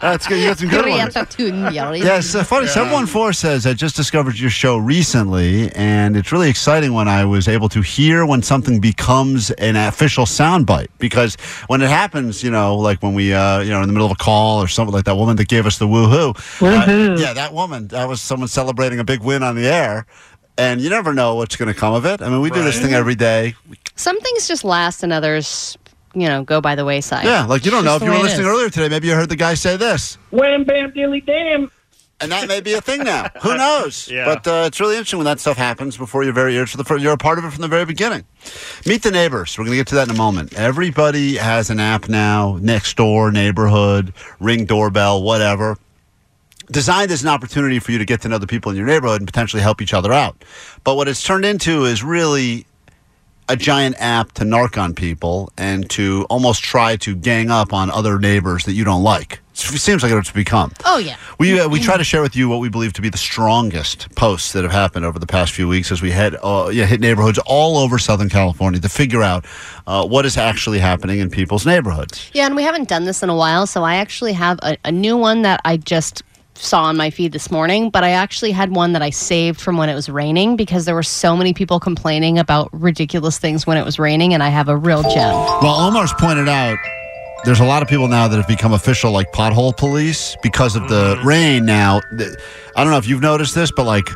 That's 0.00 0.26
good. 0.26 0.40
You 0.40 0.48
got 0.48 0.58
some 0.58 0.68
good 0.68 0.86
ones. 0.88 1.12
Greta 1.12 1.26
Thunberg. 1.26 1.98
Yes, 1.98 2.34
uh, 2.34 2.42
funny. 2.42 2.66
Seven 2.66 2.92
one 2.92 3.06
four 3.06 3.34
says 3.34 3.66
I 3.66 3.74
just 3.74 3.94
discovered 3.94 4.38
your 4.38 4.48
show 4.50 4.78
recently, 4.78 5.70
and 5.72 6.16
it's 6.16 6.32
really 6.32 6.48
exciting 6.48 6.94
when 6.94 7.08
I 7.08 7.26
was 7.26 7.46
able 7.46 7.68
to 7.70 7.82
hear 7.82 8.24
when 8.24 8.42
something 8.42 8.80
becomes 8.80 9.50
an 9.52 9.76
official 9.76 10.24
soundbite. 10.24 10.88
Because 10.98 11.34
when 11.66 11.82
it 11.82 11.90
happens, 11.90 12.42
you 12.42 12.50
know, 12.50 12.76
like 12.76 13.02
when 13.02 13.12
we, 13.12 13.34
uh, 13.34 13.60
you 13.60 13.70
know, 13.70 13.82
in 13.82 13.88
the 13.88 13.92
middle 13.92 14.06
of 14.06 14.12
a 14.12 14.22
call 14.22 14.62
or 14.62 14.68
something 14.68 14.94
like 14.94 15.04
that 15.04 15.16
woman 15.16 15.36
that 15.36 15.48
gave 15.48 15.66
us 15.66 15.76
the 15.78 15.86
woohoo. 15.86 16.34
Uh, 16.62 17.16
yeah, 17.20 17.34
that 17.34 17.52
woman. 17.52 17.88
That 17.88 18.08
was 18.08 18.22
someone 18.22 18.48
celebrating 18.48 18.98
a 18.98 19.04
big 19.04 19.20
win 19.20 19.42
on 19.42 19.56
the 19.56 19.66
air, 19.66 20.06
and 20.58 20.80
you 20.80 20.90
never 20.90 21.12
know 21.12 21.34
what's 21.34 21.56
going 21.56 21.72
to 21.72 21.78
come 21.78 21.94
of 21.94 22.04
it. 22.06 22.22
I 22.22 22.28
mean, 22.28 22.40
we 22.40 22.50
do 22.50 22.62
this 22.62 22.78
thing 22.80 22.94
every 22.94 23.14
day. 23.14 23.54
Some 23.96 24.20
things 24.20 24.48
just 24.48 24.64
last 24.64 25.02
and 25.02 25.12
others, 25.12 25.76
you 26.14 26.26
know, 26.26 26.44
go 26.44 26.60
by 26.60 26.74
the 26.74 26.84
wayside. 26.84 27.24
Yeah, 27.24 27.44
like 27.44 27.64
you 27.64 27.70
don't 27.70 27.80
It's 27.80 27.86
know 27.86 27.96
if 27.96 28.02
you 28.02 28.10
were 28.10 28.18
listening 28.24 28.46
is. 28.46 28.52
earlier 28.52 28.70
today. 28.70 28.88
Maybe 28.88 29.08
you 29.08 29.14
heard 29.14 29.28
the 29.28 29.36
guy 29.36 29.54
say 29.54 29.76
this. 29.76 30.16
Wham 30.30 30.64
bam 30.64 30.90
dilly 30.92 31.20
damn. 31.20 31.70
And 32.18 32.32
that 32.32 32.48
may 32.48 32.62
be 32.62 32.72
a 32.72 32.80
thing 32.80 33.04
now. 33.04 33.28
Who 33.42 33.54
knows? 33.58 34.08
Yeah. 34.10 34.24
But 34.24 34.46
uh, 34.46 34.64
it's 34.66 34.80
really 34.80 34.94
interesting 34.94 35.18
when 35.18 35.26
that 35.26 35.38
stuff 35.38 35.58
happens 35.58 35.98
before 35.98 36.24
your 36.24 36.32
very 36.32 36.54
ears. 36.56 36.70
For 36.70 36.78
the 36.78 36.84
fir- 36.84 36.96
you're 36.96 37.12
a 37.12 37.18
part 37.18 37.38
of 37.38 37.44
it 37.44 37.50
from 37.50 37.60
the 37.60 37.68
very 37.68 37.84
beginning. 37.84 38.24
Meet 38.86 39.02
the 39.02 39.10
neighbors. 39.10 39.58
We're 39.58 39.64
going 39.64 39.72
to 39.74 39.80
get 39.80 39.86
to 39.88 39.96
that 39.96 40.08
in 40.08 40.14
a 40.14 40.18
moment. 40.18 40.54
Everybody 40.54 41.36
has 41.36 41.68
an 41.68 41.78
app 41.78 42.08
now. 42.08 42.58
Next 42.62 42.96
door, 42.96 43.30
neighborhood, 43.30 44.14
ring 44.40 44.64
doorbell, 44.64 45.22
whatever. 45.22 45.76
Designed 46.70 47.10
as 47.10 47.22
an 47.22 47.28
opportunity 47.28 47.78
for 47.78 47.92
you 47.92 47.98
to 47.98 48.04
get 48.04 48.22
to 48.22 48.28
know 48.28 48.38
the 48.38 48.46
people 48.46 48.70
in 48.70 48.76
your 48.76 48.86
neighborhood 48.86 49.20
and 49.20 49.28
potentially 49.28 49.62
help 49.62 49.80
each 49.80 49.94
other 49.94 50.12
out. 50.12 50.44
But 50.84 50.96
what 50.96 51.08
it's 51.08 51.22
turned 51.22 51.44
into 51.44 51.84
is 51.84 52.02
really 52.02 52.66
a 53.48 53.56
giant 53.56 53.96
app 53.98 54.32
to 54.32 54.44
narc 54.44 54.80
on 54.80 54.94
people 54.94 55.52
and 55.56 55.88
to 55.90 56.26
almost 56.28 56.62
try 56.62 56.96
to 56.96 57.14
gang 57.14 57.50
up 57.50 57.72
on 57.72 57.90
other 57.90 58.18
neighbors 58.18 58.64
that 58.64 58.72
you 58.72 58.84
don't 58.84 59.02
like. 59.02 59.40
It 59.52 59.78
seems 59.78 60.02
like 60.02 60.12
it's 60.12 60.30
become. 60.30 60.72
Oh, 60.84 60.98
yeah. 60.98 61.16
We 61.38 61.58
uh, 61.58 61.66
we 61.66 61.80
try 61.80 61.96
to 61.96 62.04
share 62.04 62.20
with 62.20 62.36
you 62.36 62.46
what 62.46 62.60
we 62.60 62.68
believe 62.68 62.92
to 62.94 63.00
be 63.00 63.08
the 63.08 63.16
strongest 63.16 64.14
posts 64.14 64.52
that 64.52 64.64
have 64.64 64.72
happened 64.72 65.06
over 65.06 65.18
the 65.18 65.26
past 65.26 65.52
few 65.52 65.66
weeks 65.66 65.90
as 65.90 66.02
we 66.02 66.10
head 66.10 66.36
uh, 66.42 66.68
yeah, 66.70 66.84
hit 66.84 67.00
neighborhoods 67.00 67.38
all 67.46 67.78
over 67.78 67.98
Southern 67.98 68.28
California 68.28 68.80
to 68.80 68.88
figure 68.88 69.22
out 69.22 69.46
uh, 69.86 70.06
what 70.06 70.26
is 70.26 70.36
actually 70.36 70.78
happening 70.78 71.20
in 71.20 71.30
people's 71.30 71.64
neighborhoods. 71.64 72.30
Yeah, 72.34 72.44
and 72.44 72.54
we 72.54 72.64
haven't 72.64 72.88
done 72.88 73.04
this 73.04 73.22
in 73.22 73.30
a 73.30 73.36
while, 73.36 73.66
so 73.66 73.82
I 73.82 73.94
actually 73.94 74.34
have 74.34 74.58
a, 74.62 74.76
a 74.84 74.92
new 74.92 75.16
one 75.16 75.40
that 75.42 75.62
I 75.64 75.78
just 75.78 76.22
saw 76.56 76.84
on 76.84 76.96
my 76.96 77.10
feed 77.10 77.32
this 77.32 77.50
morning, 77.50 77.90
but 77.90 78.04
I 78.04 78.10
actually 78.10 78.52
had 78.52 78.74
one 78.74 78.92
that 78.92 79.02
I 79.02 79.10
saved 79.10 79.60
from 79.60 79.76
when 79.76 79.88
it 79.88 79.94
was 79.94 80.08
raining 80.08 80.56
because 80.56 80.84
there 80.84 80.94
were 80.94 81.02
so 81.02 81.36
many 81.36 81.52
people 81.52 81.78
complaining 81.80 82.38
about 82.38 82.68
ridiculous 82.72 83.38
things 83.38 83.66
when 83.66 83.76
it 83.76 83.84
was 83.84 83.98
raining, 83.98 84.34
and 84.34 84.42
I 84.42 84.48
have 84.48 84.68
a 84.68 84.76
real 84.76 85.02
gem. 85.02 85.32
Well, 85.62 85.80
Omar's 85.80 86.12
pointed 86.14 86.48
out 86.48 86.78
there's 87.44 87.60
a 87.60 87.64
lot 87.64 87.82
of 87.82 87.88
people 87.88 88.08
now 88.08 88.26
that 88.26 88.36
have 88.36 88.48
become 88.48 88.72
official 88.72 89.12
like 89.12 89.30
pothole 89.32 89.76
police 89.76 90.36
because 90.42 90.74
of 90.74 90.88
the 90.88 91.16
mm. 91.16 91.24
rain. 91.24 91.64
Now, 91.64 92.00
I 92.74 92.82
don't 92.82 92.90
know 92.90 92.98
if 92.98 93.06
you've 93.06 93.22
noticed 93.22 93.54
this, 93.54 93.70
but 93.70 93.86
like 93.86 94.08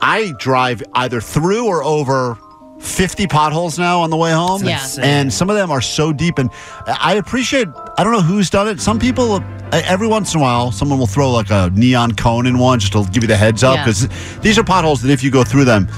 I 0.00 0.32
drive 0.38 0.82
either 0.94 1.20
through 1.20 1.66
or 1.66 1.84
over 1.84 2.38
50 2.82 3.26
potholes 3.28 3.78
now 3.78 4.00
on 4.00 4.10
the 4.10 4.16
way 4.16 4.32
home. 4.32 4.64
Yeah. 4.64 4.84
And 5.00 5.32
some 5.32 5.48
of 5.48 5.56
them 5.56 5.70
are 5.70 5.80
so 5.80 6.12
deep. 6.12 6.38
And 6.38 6.50
I 6.86 7.14
appreciate, 7.14 7.68
I 7.96 8.04
don't 8.04 8.12
know 8.12 8.20
who's 8.20 8.50
done 8.50 8.68
it. 8.68 8.80
Some 8.80 8.98
people, 8.98 9.34
uh, 9.34 9.40
every 9.84 10.08
once 10.08 10.34
in 10.34 10.40
a 10.40 10.42
while, 10.42 10.72
someone 10.72 10.98
will 10.98 11.06
throw 11.06 11.30
like 11.30 11.50
a 11.50 11.70
neon 11.74 12.12
cone 12.12 12.46
in 12.46 12.58
one 12.58 12.80
just 12.80 12.92
to 12.92 13.04
give 13.12 13.22
you 13.22 13.28
the 13.28 13.36
heads 13.36 13.62
up. 13.62 13.76
Yeah. 13.76 13.84
Because 13.84 14.08
these 14.40 14.58
are 14.58 14.64
potholes 14.64 15.00
that 15.02 15.10
if 15.10 15.22
you 15.22 15.30
go 15.30 15.44
through 15.44 15.64
them, 15.64 15.88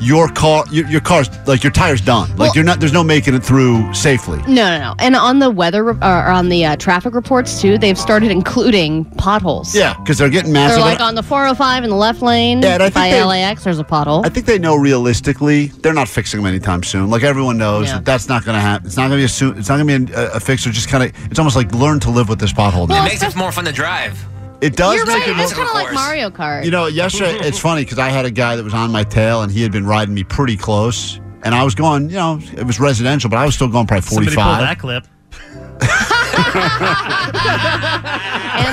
your 0.00 0.28
car, 0.28 0.64
your, 0.70 0.86
your 0.88 1.00
car's 1.00 1.28
like 1.46 1.62
your 1.62 1.72
tire's 1.72 2.00
done. 2.00 2.28
Like 2.30 2.38
Well- 2.38 2.52
you're 2.54 2.64
not, 2.64 2.80
there's 2.80 2.92
no 2.92 3.04
making 3.04 3.34
it 3.34 3.42
through 3.44 3.92
safely. 3.94 4.38
No, 4.42 4.54
no, 4.68 4.78
no. 4.78 4.94
And 4.98 5.16
on 5.16 5.38
the 5.38 5.50
weather 5.50 5.88
or 5.88 5.94
on 6.02 6.48
the 6.48 6.64
uh, 6.64 6.76
traffic 6.76 7.14
reports 7.14 7.60
too, 7.60 7.78
they've 7.78 7.98
started 7.98 8.30
including 8.30 9.04
potholes. 9.16 9.74
Yeah, 9.74 9.94
because 9.98 10.18
they're 10.18 10.28
getting 10.30 10.52
massive 10.52 10.76
They're 10.78 10.84
like 10.84 11.00
on 11.00 11.14
the 11.14 11.22
405 11.22 11.84
in 11.84 11.90
the 11.90 11.96
left 11.96 12.22
lane 12.22 12.62
Yeah, 12.62 12.74
and 12.74 12.82
I 12.82 12.86
think 12.86 12.94
by 12.94 13.10
they- 13.10 13.24
LAX. 13.24 13.64
There's 13.64 13.78
a 13.78 13.84
pothole. 13.84 14.24
I 14.24 14.28
think 14.28 14.46
they 14.46 14.58
know 14.58 14.76
realistically 14.76 15.66
they're 15.66 15.94
not 15.94 16.08
fixing 16.08 16.40
them 16.40 16.46
anytime 16.46 16.82
soon. 16.82 17.10
Like 17.10 17.22
everyone 17.22 17.58
knows 17.58 17.86
Yeah. 17.88 17.94
that 17.94 18.04
that's 18.04 18.28
not 18.28 18.44
going 18.44 18.56
to 18.56 18.60
happen. 18.60 18.86
It's 18.86 18.96
not 18.96 19.08
going 19.08 19.12
to 19.12 19.16
be 19.18 19.24
a 19.24 19.28
soon. 19.28 19.56
It's 19.58 19.68
not 19.68 19.76
going 19.78 20.06
to 20.06 20.12
be 20.12 20.12
a, 20.12 20.32
a 20.32 20.40
fix. 20.40 20.66
Or 20.66 20.70
just 20.70 20.88
kind 20.88 21.04
of. 21.04 21.12
It's 21.30 21.38
almost 21.38 21.56
like 21.56 21.72
learn 21.74 22.00
to 22.00 22.10
live 22.10 22.28
with 22.28 22.38
this 22.38 22.52
pothole. 22.52 22.88
now. 22.88 23.04
It 23.04 23.08
makes 23.08 23.22
it 23.22 23.34
more 23.36 23.52
fun 23.52 23.64
to 23.64 23.72
drive. 23.72 24.18
It 24.60 24.76
does 24.76 24.96
You're 24.96 25.06
make 25.06 25.18
right. 25.18 25.28
it 25.28 25.36
more. 25.36 25.44
It's 25.44 25.52
kind 25.52 25.68
of 25.68 25.74
like. 25.74 25.92
Mario 25.92 26.30
Kart. 26.30 26.64
You 26.64 26.70
know, 26.70 26.86
yesterday 26.86 27.36
it's 27.46 27.58
funny 27.58 27.82
because 27.82 27.98
I 27.98 28.08
had 28.08 28.24
a 28.24 28.30
guy 28.30 28.56
that 28.56 28.64
was 28.64 28.74
on 28.74 28.90
my 28.92 29.04
tail 29.04 29.42
and 29.42 29.52
he 29.52 29.62
had 29.62 29.72
been 29.72 29.86
riding 29.86 30.14
me 30.14 30.24
pretty 30.24 30.56
close, 30.56 31.20
and 31.42 31.54
I 31.54 31.64
was 31.64 31.74
going. 31.74 32.08
You 32.10 32.16
know, 32.16 32.40
it 32.56 32.66
was 32.66 32.80
residential, 32.80 33.30
but 33.30 33.36
I 33.36 33.46
was 33.46 33.54
still 33.54 33.68
going 33.68 33.86
probably 33.86 34.02
forty-five. 34.02 34.34
Somebody 34.34 34.56
pull 34.58 34.66
that 34.66 34.78
clip. 34.78 35.06
and 36.54 36.62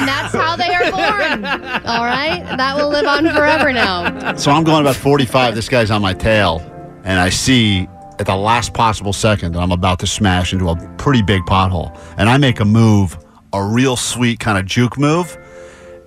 that's 0.07 0.33
how 0.33 0.55
they 0.55 0.69
are 0.69 0.89
born. 0.91 1.45
All 1.85 2.05
right, 2.05 2.43
that 2.57 2.75
will 2.77 2.89
live 2.89 3.05
on 3.05 3.25
forever 3.29 3.73
now. 3.73 4.35
So 4.35 4.51
I'm 4.51 4.63
going 4.63 4.81
about 4.81 4.95
45. 4.95 5.55
This 5.55 5.67
guy's 5.67 5.91
on 5.91 6.01
my 6.01 6.13
tail, 6.13 6.59
and 7.03 7.19
I 7.19 7.29
see 7.29 7.87
at 8.19 8.27
the 8.27 8.35
last 8.35 8.73
possible 8.73 9.13
second 9.13 9.53
that 9.53 9.59
I'm 9.59 9.71
about 9.71 9.99
to 9.99 10.07
smash 10.07 10.53
into 10.53 10.69
a 10.69 10.75
pretty 10.97 11.21
big 11.23 11.41
pothole. 11.43 11.97
And 12.17 12.29
I 12.29 12.37
make 12.37 12.59
a 12.59 12.65
move, 12.65 13.17
a 13.53 13.63
real 13.63 13.95
sweet 13.95 14.39
kind 14.39 14.57
of 14.57 14.65
juke 14.65 14.97
move, 14.97 15.37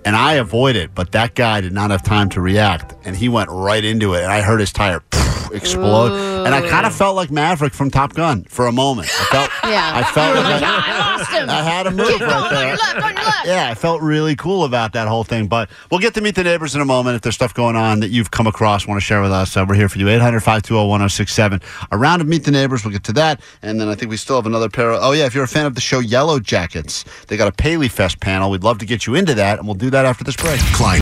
and 0.05 0.15
I 0.15 0.33
avoid 0.33 0.75
it. 0.75 0.95
But 0.95 1.11
that 1.11 1.35
guy 1.35 1.59
did 1.59 1.73
not 1.73 1.91
have 1.91 2.03
time 2.03 2.29
to 2.29 2.41
react, 2.41 2.95
and 3.03 3.15
he 3.15 3.27
went 3.27 3.49
right 3.49 3.83
into 3.83 4.13
it. 4.13 4.23
And 4.23 4.31
I 4.31 4.41
heard 4.41 4.59
his 4.59 4.71
tire. 4.71 5.03
Explode. 5.55 6.11
And 6.45 6.53
I 6.53 6.67
kind 6.69 6.85
of 6.85 6.93
felt 6.95 7.15
like 7.15 7.31
Maverick 7.31 7.73
from 7.73 7.89
Top 7.89 8.13
Gun 8.13 8.43
for 8.45 8.67
a 8.67 8.71
moment. 8.71 9.07
I 9.09 9.23
felt, 9.25 9.49
Yeah. 9.71 9.91
I 9.95 10.03
felt 10.11 10.35
like 10.35 10.45
like, 10.45 10.63
I, 10.63 10.65
"Ah, 10.65 10.83
I 10.85 11.17
lost 11.17 11.31
him." 11.31 11.49
I 11.49 11.63
had 11.63 11.87
a 11.87 11.91
move 11.91 12.07
Keep 12.07 12.21
right 12.21 12.29
going, 12.29 12.49
there. 12.51 12.61
on 12.63 12.67
your 12.67 12.77
left, 12.77 12.95
on 12.97 13.15
your 13.15 13.25
left. 13.25 13.45
Yeah, 13.47 13.69
I 13.69 13.73
felt 13.73 14.01
really 14.01 14.35
cool 14.35 14.63
about 14.63 14.93
that 14.93 15.07
whole 15.07 15.23
thing. 15.23 15.47
But 15.47 15.69
we'll 15.89 15.99
get 15.99 16.13
to 16.15 16.21
meet 16.21 16.35
the 16.35 16.43
neighbors 16.43 16.75
in 16.75 16.81
a 16.81 16.85
moment. 16.85 17.15
If 17.15 17.21
there's 17.23 17.35
stuff 17.35 17.53
going 17.53 17.75
on 17.75 17.99
that 18.01 18.09
you've 18.09 18.31
come 18.31 18.47
across, 18.47 18.87
want 18.87 18.99
to 18.99 19.05
share 19.05 19.21
with 19.21 19.31
us, 19.31 19.55
uh, 19.57 19.65
we're 19.67 19.75
here 19.75 19.89
for 19.89 19.97
you. 19.99 20.07
800 20.09 20.39
520 20.41 20.87
1067. 20.89 21.61
A 21.91 21.97
round 21.97 22.21
of 22.21 22.27
Meet 22.27 22.43
the 22.43 22.51
Neighbors. 22.51 22.83
We'll 22.83 22.91
get 22.93 23.03
to 23.05 23.13
that. 23.13 23.41
And 23.61 23.79
then 23.81 23.87
I 23.87 23.95
think 23.95 24.09
we 24.11 24.17
still 24.17 24.35
have 24.35 24.45
another 24.45 24.69
pair 24.69 24.91
of. 24.91 24.99
Oh, 25.01 25.11
yeah, 25.13 25.25
if 25.25 25.33
you're 25.33 25.43
a 25.43 25.47
fan 25.47 25.65
of 25.65 25.75
the 25.75 25.81
show 25.81 25.99
Yellow 25.99 26.39
Jackets, 26.39 27.05
they 27.27 27.37
got 27.37 27.47
a 27.47 27.51
Paley 27.51 27.87
Fest 27.87 28.19
panel. 28.19 28.51
We'd 28.51 28.63
love 28.63 28.77
to 28.79 28.85
get 28.85 29.07
you 29.07 29.15
into 29.15 29.33
that. 29.35 29.57
And 29.59 29.67
we'll 29.67 29.75
do 29.75 29.89
that 29.89 30.05
after 30.05 30.23
this 30.23 30.35
break. 30.35 30.59
Klein. 30.73 31.01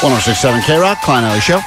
1067 0.00 0.62
K 0.62 0.78
Rock, 0.78 1.02
Klein 1.02 1.24
Alley 1.24 1.40
Show. 1.40 1.58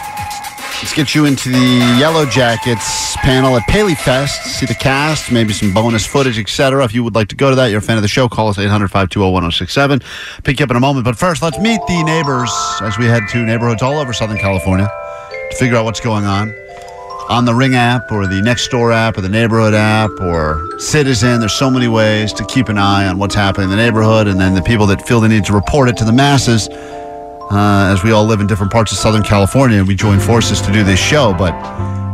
Let's 0.80 0.94
get 0.94 1.14
you 1.14 1.26
into 1.26 1.50
the 1.50 1.98
Yellow 2.00 2.26
Jackets 2.26 3.18
panel 3.18 3.58
at 3.58 3.68
Paley 3.68 3.94
Fest. 3.94 4.46
See 4.46 4.66
the 4.66 4.74
cast, 4.74 5.34
maybe 5.34 5.52
some 5.52 5.74
bonus 5.74 6.08
footage, 6.08 6.40
etc. 6.40 6.86
If 6.86 6.94
you 6.94 7.04
would 7.04 7.14
like 7.14 7.28
to 7.28 7.36
go 7.36 7.50
to 7.50 7.58
that, 7.58 7.68
you're 7.68 7.80
a 7.80 7.82
fan 7.82 7.98
of 7.98 8.04
the 8.04 8.08
show, 8.08 8.30
call 8.30 8.48
us 8.48 8.58
800 8.58 8.88
520 8.88 9.34
1067. 9.34 10.02
Pick 10.44 10.60
you 10.60 10.64
up 10.64 10.70
in 10.70 10.78
a 10.78 10.80
moment. 10.80 11.04
But 11.04 11.18
first, 11.18 11.42
let's 11.42 11.60
meet 11.60 11.82
the 11.88 12.04
neighbors 12.04 12.50
as 12.80 12.98
we 12.98 13.06
head 13.06 13.24
to 13.32 13.46
neighborhoods 13.46 13.82
all 13.82 14.00
over 14.00 14.14
Southern 14.14 14.38
California 14.38 14.90
to 15.30 15.58
figure 15.58 15.76
out 15.76 15.84
what's 15.84 16.00
going 16.00 16.24
on. 16.24 16.54
On 17.28 17.44
the 17.44 17.54
Ring 17.54 17.76
app 17.76 18.14
or 18.14 18.28
the 18.28 18.42
Nextdoor 18.42 18.94
app 18.94 19.18
or 19.18 19.22
the 19.22 19.30
Neighborhood 19.30 19.74
app 19.74 20.12
or 20.22 20.80
Citizen, 20.80 21.42
there's 21.42 21.54
so 21.54 21.70
many 21.70 21.90
ways 21.90 22.32
to 22.34 22.46
keep 22.46 22.70
an 22.70 22.78
eye 22.78 23.08
on 23.08 23.18
what's 23.18 23.36
happening 23.36 23.66
in 23.66 23.70
the 23.72 23.76
neighborhood 23.76 24.28
and 24.28 24.40
then 24.40 24.56
the 24.56 24.62
people 24.62 24.88
that 24.88 25.06
feel 25.06 25.20
the 25.20 25.28
need 25.28 25.44
to 25.46 25.54
report 25.54 25.90
it 25.90 25.98
to 25.98 26.06
the 26.06 26.14
masses 26.14 26.70
uh, 27.52 27.92
as 27.92 28.04
we 28.04 28.12
all 28.12 28.26
live 28.26 28.40
in 28.40 28.48
different 28.48 28.72
parts 28.72 28.92
of 28.92 28.98
Southern 28.98 29.24
California 29.24 29.78
and 29.78 29.88
we 29.88 29.94
join 29.94 30.20
forces 30.20 30.62
to 30.62 30.72
do 30.72 30.84
this 30.84 31.00
show, 31.00 31.34
but 31.34 31.54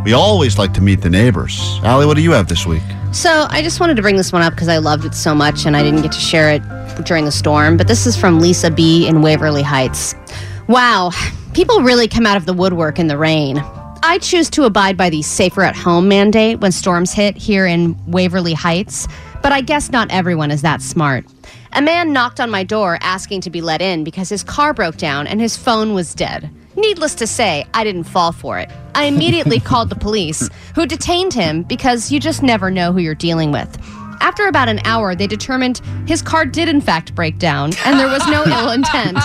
we 0.03 0.13
always 0.13 0.57
like 0.57 0.73
to 0.73 0.81
meet 0.81 1.01
the 1.01 1.09
neighbors. 1.09 1.79
Allie, 1.83 2.05
what 2.07 2.15
do 2.15 2.23
you 2.23 2.31
have 2.31 2.47
this 2.47 2.65
week? 2.65 2.81
So 3.11 3.45
I 3.49 3.61
just 3.61 3.79
wanted 3.79 3.95
to 3.97 4.01
bring 4.01 4.15
this 4.15 4.33
one 4.33 4.41
up 4.41 4.53
because 4.53 4.67
I 4.67 4.77
loved 4.77 5.05
it 5.05 5.13
so 5.13 5.35
much 5.35 5.65
and 5.65 5.77
I 5.77 5.83
didn't 5.83 6.01
get 6.01 6.11
to 6.11 6.19
share 6.19 6.51
it 6.51 6.63
during 7.05 7.25
the 7.25 7.31
storm. 7.31 7.77
But 7.77 7.87
this 7.87 8.07
is 8.07 8.17
from 8.17 8.39
Lisa 8.39 8.71
B. 8.71 9.07
in 9.07 9.21
Waverly 9.21 9.61
Heights. 9.61 10.15
Wow, 10.67 11.11
people 11.53 11.81
really 11.81 12.07
come 12.07 12.25
out 12.25 12.37
of 12.37 12.45
the 12.45 12.53
woodwork 12.53 12.99
in 12.99 13.07
the 13.07 13.17
rain. 13.17 13.59
I 14.03 14.19
choose 14.19 14.49
to 14.51 14.63
abide 14.63 14.97
by 14.97 15.09
the 15.09 15.21
safer 15.21 15.63
at 15.63 15.75
home 15.75 16.07
mandate 16.07 16.59
when 16.59 16.71
storms 16.71 17.13
hit 17.13 17.37
here 17.37 17.65
in 17.65 17.95
Waverly 18.07 18.53
Heights, 18.53 19.07
but 19.41 19.51
I 19.51 19.61
guess 19.61 19.91
not 19.91 20.11
everyone 20.11 20.51
is 20.51 20.61
that 20.63 20.81
smart. 20.81 21.25
A 21.73 21.81
man 21.81 22.13
knocked 22.13 22.39
on 22.39 22.49
my 22.49 22.63
door 22.63 22.97
asking 23.01 23.41
to 23.41 23.49
be 23.49 23.61
let 23.61 23.81
in 23.81 24.03
because 24.03 24.29
his 24.29 24.43
car 24.43 24.73
broke 24.73 24.97
down 24.97 25.27
and 25.27 25.39
his 25.39 25.57
phone 25.57 25.93
was 25.93 26.13
dead. 26.15 26.49
Needless 26.75 27.15
to 27.15 27.27
say, 27.27 27.65
I 27.73 27.83
didn't 27.83 28.03
fall 28.05 28.31
for 28.31 28.59
it. 28.59 28.69
I 28.95 29.05
immediately 29.05 29.59
called 29.69 29.89
the 29.89 29.95
police, 29.95 30.49
who 30.75 30.85
detained 30.85 31.33
him 31.33 31.63
because 31.63 32.11
you 32.11 32.19
just 32.19 32.43
never 32.43 32.69
know 32.71 32.91
who 32.93 32.99
you're 32.99 33.15
dealing 33.15 33.51
with. 33.51 33.77
After 34.19 34.47
about 34.47 34.67
an 34.67 34.79
hour, 34.83 35.13
they 35.13 35.27
determined 35.27 35.79
his 36.07 36.23
car 36.23 36.43
did 36.45 36.67
in 36.67 36.81
fact 36.81 37.13
break 37.13 37.37
down 37.37 37.71
and 37.85 37.99
there 37.99 38.07
was 38.07 38.25
no 38.27 38.43
ill 38.45 38.71
intent. 38.71 39.19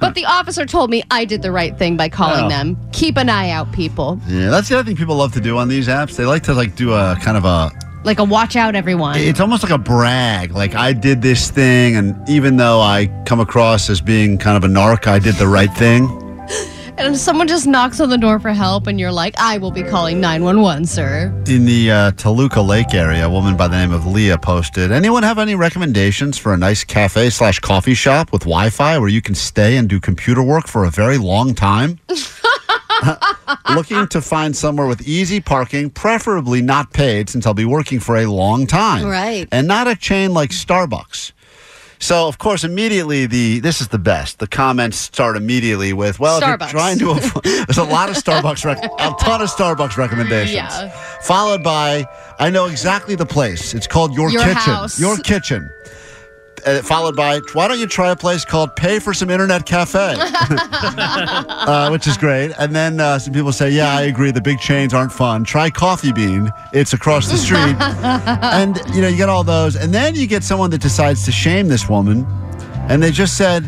But 0.00 0.14
the 0.14 0.26
officer 0.26 0.66
told 0.66 0.90
me 0.90 1.02
I 1.10 1.24
did 1.24 1.40
the 1.40 1.50
right 1.50 1.76
thing 1.78 1.96
by 1.96 2.10
calling 2.10 2.44
Oh. 2.44 2.48
them. 2.50 2.78
Keep 2.92 3.16
an 3.16 3.30
eye 3.30 3.48
out, 3.50 3.72
people. 3.72 4.20
Yeah, 4.28 4.50
that's 4.50 4.68
the 4.68 4.78
other 4.78 4.84
thing 4.86 4.96
people 4.96 5.16
love 5.16 5.32
to 5.32 5.40
do 5.40 5.56
on 5.56 5.68
these 5.68 5.88
apps. 5.88 6.16
They 6.16 6.26
like 6.26 6.42
to 6.44 6.52
like 6.54 6.76
do 6.76 6.92
a 6.92 7.16
kind 7.22 7.38
of 7.38 7.46
a 7.46 7.70
Like 8.04 8.18
a 8.18 8.24
watch 8.24 8.54
out, 8.54 8.74
everyone. 8.74 9.16
it's 9.16 9.40
almost 9.40 9.62
like 9.62 9.72
a 9.72 9.78
brag. 9.78 10.52
Like 10.52 10.74
I 10.74 10.92
did 10.92 11.22
this 11.22 11.50
thing 11.50 11.96
and 11.96 12.28
even 12.28 12.56
though 12.58 12.80
I 12.80 13.06
come 13.24 13.40
across 13.40 13.88
as 13.88 14.00
being 14.02 14.36
kind 14.36 14.56
of 14.56 14.64
a 14.64 14.72
narc, 14.72 15.06
I 15.06 15.18
did 15.18 15.36
the 15.36 15.48
right 15.48 15.72
thing. 15.72 16.20
And 16.96 17.16
someone 17.16 17.48
just 17.48 17.66
knocks 17.66 17.98
on 17.98 18.08
the 18.08 18.16
door 18.16 18.38
for 18.38 18.52
help, 18.52 18.86
and 18.86 19.00
you're 19.00 19.10
like, 19.10 19.34
I 19.36 19.58
will 19.58 19.72
be 19.72 19.82
calling 19.82 20.20
911, 20.20 20.86
sir. 20.86 21.34
In 21.48 21.64
the 21.64 21.90
uh, 21.90 22.10
Toluca 22.12 22.60
Lake 22.60 22.94
area, 22.94 23.26
a 23.26 23.28
woman 23.28 23.56
by 23.56 23.66
the 23.66 23.76
name 23.76 23.90
of 23.90 24.06
Leah 24.06 24.38
posted, 24.38 24.92
anyone 24.92 25.24
have 25.24 25.40
any 25.40 25.56
recommendations 25.56 26.38
for 26.38 26.54
a 26.54 26.56
nice 26.56 26.84
cafe 26.84 27.30
slash 27.30 27.58
coffee 27.58 27.94
shop 27.94 28.30
with 28.30 28.42
Wi-Fi 28.42 28.96
where 28.98 29.08
you 29.08 29.20
can 29.20 29.34
stay 29.34 29.76
and 29.76 29.88
do 29.88 29.98
computer 29.98 30.40
work 30.40 30.68
for 30.68 30.84
a 30.84 30.90
very 30.90 31.18
long 31.18 31.52
time? 31.52 31.98
Looking 33.74 34.06
to 34.08 34.20
find 34.20 34.56
somewhere 34.56 34.86
with 34.86 35.02
easy 35.02 35.40
parking, 35.40 35.90
preferably 35.90 36.62
not 36.62 36.92
paid 36.92 37.28
since 37.28 37.46
I'll 37.46 37.54
be 37.54 37.64
working 37.64 38.00
for 38.00 38.16
a 38.16 38.26
long 38.26 38.66
time. 38.66 39.06
Right. 39.06 39.48
And 39.50 39.66
not 39.66 39.88
a 39.88 39.96
chain 39.96 40.32
like 40.32 40.50
Starbucks. 40.50 41.32
So, 41.98 42.28
of 42.28 42.36
course, 42.36 42.64
immediately 42.64 43.24
the 43.24 43.60
this 43.60 43.80
is 43.80 43.88
the 43.88 43.98
best. 43.98 44.38
The 44.38 44.46
comments 44.46 44.98
start 44.98 45.38
immediately 45.38 45.94
with, 45.94 46.20
"Well, 46.20 46.38
if 46.38 46.46
you're 46.46 46.68
trying 46.68 46.98
to, 46.98 47.14
there's 47.44 47.78
a 47.78 47.84
lot 47.84 48.10
of 48.10 48.16
Starbucks, 48.16 48.64
rec- 48.64 48.84
a 48.84 49.14
ton 49.18 49.40
of 49.40 49.48
Starbucks 49.48 49.96
recommendations." 49.96 50.54
Yeah. 50.54 50.90
Followed 51.22 51.62
by, 51.62 52.06
"I 52.38 52.50
know 52.50 52.66
exactly 52.66 53.14
the 53.14 53.24
place. 53.24 53.72
It's 53.72 53.86
called 53.86 54.12
Your, 54.12 54.28
Your 54.28 54.42
Kitchen. 54.42 54.54
House. 54.56 55.00
Your 55.00 55.16
Kitchen." 55.16 55.70
Uh, 56.66 56.80
followed 56.82 57.14
by, 57.14 57.40
"Why 57.52 57.68
don't 57.68 57.78
you 57.78 57.86
try 57.86 58.10
a 58.10 58.16
place 58.16 58.44
called 58.44 58.74
Pay 58.76 58.98
for 58.98 59.12
Some 59.12 59.28
Internet 59.30 59.66
Cafe?" 59.66 60.14
uh, 60.18 61.88
which 61.90 62.06
is 62.06 62.16
great. 62.16 62.52
And 62.58 62.74
then 62.74 63.00
uh, 63.00 63.18
some 63.18 63.32
people 63.34 63.52
say, 63.52 63.70
"Yeah, 63.70 63.94
I 63.94 64.02
agree. 64.02 64.30
The 64.30 64.40
big 64.40 64.58
chains 64.58 64.94
aren't 64.94 65.12
fun. 65.12 65.44
Try 65.44 65.70
Coffee 65.70 66.12
Bean. 66.12 66.50
It's 66.72 66.92
across 66.92 67.30
the 67.30 67.36
street." 67.36 67.76
and 67.80 68.80
you 68.94 69.02
know, 69.02 69.08
you 69.08 69.16
get 69.16 69.28
all 69.28 69.44
those, 69.44 69.76
and 69.76 69.92
then 69.92 70.14
you 70.14 70.26
get 70.26 70.42
someone 70.42 70.70
that 70.70 70.80
decides 70.80 71.24
to 71.26 71.32
shame 71.32 71.68
this 71.68 71.88
woman, 71.88 72.26
and 72.88 73.02
they 73.02 73.10
just 73.10 73.36
said, 73.36 73.64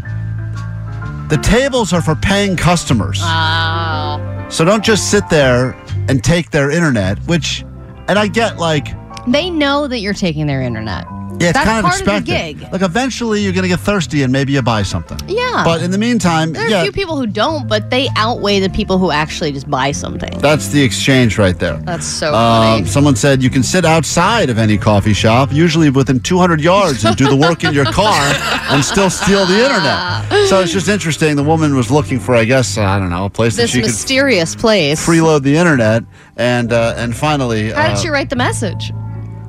"The 1.28 1.38
tables 1.42 1.92
are 1.92 2.02
for 2.02 2.14
paying 2.14 2.56
customers, 2.56 3.20
Wow. 3.20 4.46
so 4.48 4.64
don't 4.64 4.84
just 4.84 5.10
sit 5.10 5.28
there 5.28 5.72
and 6.08 6.22
take 6.24 6.50
their 6.50 6.70
internet." 6.70 7.18
Which, 7.26 7.64
and 8.08 8.18
I 8.18 8.26
get 8.28 8.58
like. 8.58 8.88
They 9.28 9.50
know 9.50 9.88
that 9.88 9.98
you're 9.98 10.14
taking 10.14 10.46
their 10.46 10.62
internet. 10.62 11.04
Yeah, 11.38 11.48
it's 11.50 11.58
That's 11.58 11.66
kind 11.68 11.78
of 11.78 11.90
part 11.90 12.00
expected. 12.00 12.20
of 12.20 12.26
the 12.26 12.64
gig. 12.64 12.72
Like 12.72 12.82
eventually, 12.82 13.40
you're 13.42 13.52
going 13.52 13.62
to 13.62 13.68
get 13.68 13.80
thirsty, 13.80 14.22
and 14.22 14.32
maybe 14.32 14.52
you 14.54 14.62
buy 14.62 14.82
something. 14.82 15.18
Yeah. 15.28 15.62
But 15.64 15.82
in 15.82 15.90
the 15.90 15.98
meantime, 15.98 16.52
There 16.52 16.66
are 16.66 16.70
yeah, 16.70 16.80
a 16.80 16.82
few 16.84 16.92
people 16.92 17.16
who 17.16 17.26
don't, 17.26 17.68
but 17.68 17.90
they 17.90 18.08
outweigh 18.16 18.60
the 18.60 18.70
people 18.70 18.98
who 18.98 19.10
actually 19.10 19.52
just 19.52 19.68
buy 19.68 19.92
something. 19.92 20.38
That's 20.38 20.68
the 20.68 20.82
exchange 20.82 21.38
right 21.38 21.58
there. 21.58 21.76
That's 21.78 22.06
so 22.06 22.32
funny. 22.32 22.82
Um, 22.82 22.86
someone 22.86 23.16
said 23.16 23.42
you 23.42 23.50
can 23.50 23.62
sit 23.62 23.84
outside 23.84 24.48
of 24.50 24.58
any 24.58 24.78
coffee 24.78 25.12
shop, 25.12 25.52
usually 25.52 25.90
within 25.90 26.20
200 26.20 26.60
yards, 26.60 27.04
and 27.04 27.16
do 27.16 27.28
the 27.28 27.36
work 27.36 27.64
in 27.64 27.74
your 27.74 27.84
car 27.86 28.14
and 28.70 28.84
still 28.84 29.10
steal 29.10 29.44
the 29.46 29.56
internet. 29.62 30.48
So 30.48 30.60
it's 30.60 30.72
just 30.72 30.88
interesting. 30.88 31.36
The 31.36 31.42
woman 31.44 31.74
was 31.76 31.90
looking 31.90 32.18
for, 32.18 32.34
I 32.34 32.44
guess, 32.44 32.78
I 32.78 32.98
don't 32.98 33.10
know, 33.10 33.26
a 33.26 33.30
place 33.30 33.56
that 33.56 33.62
this 33.62 33.70
she 33.72 33.80
could 33.80 33.88
mysterious 33.88 34.54
place. 34.56 35.04
freeload 35.06 35.42
the 35.42 35.56
internet. 35.56 36.04
And 36.36 36.72
uh, 36.72 36.94
and 36.96 37.16
finally, 37.16 37.70
How 37.72 37.88
did 37.88 37.92
uh, 37.92 37.96
she 37.96 38.08
write 38.08 38.28
the 38.30 38.36
message? 38.36 38.92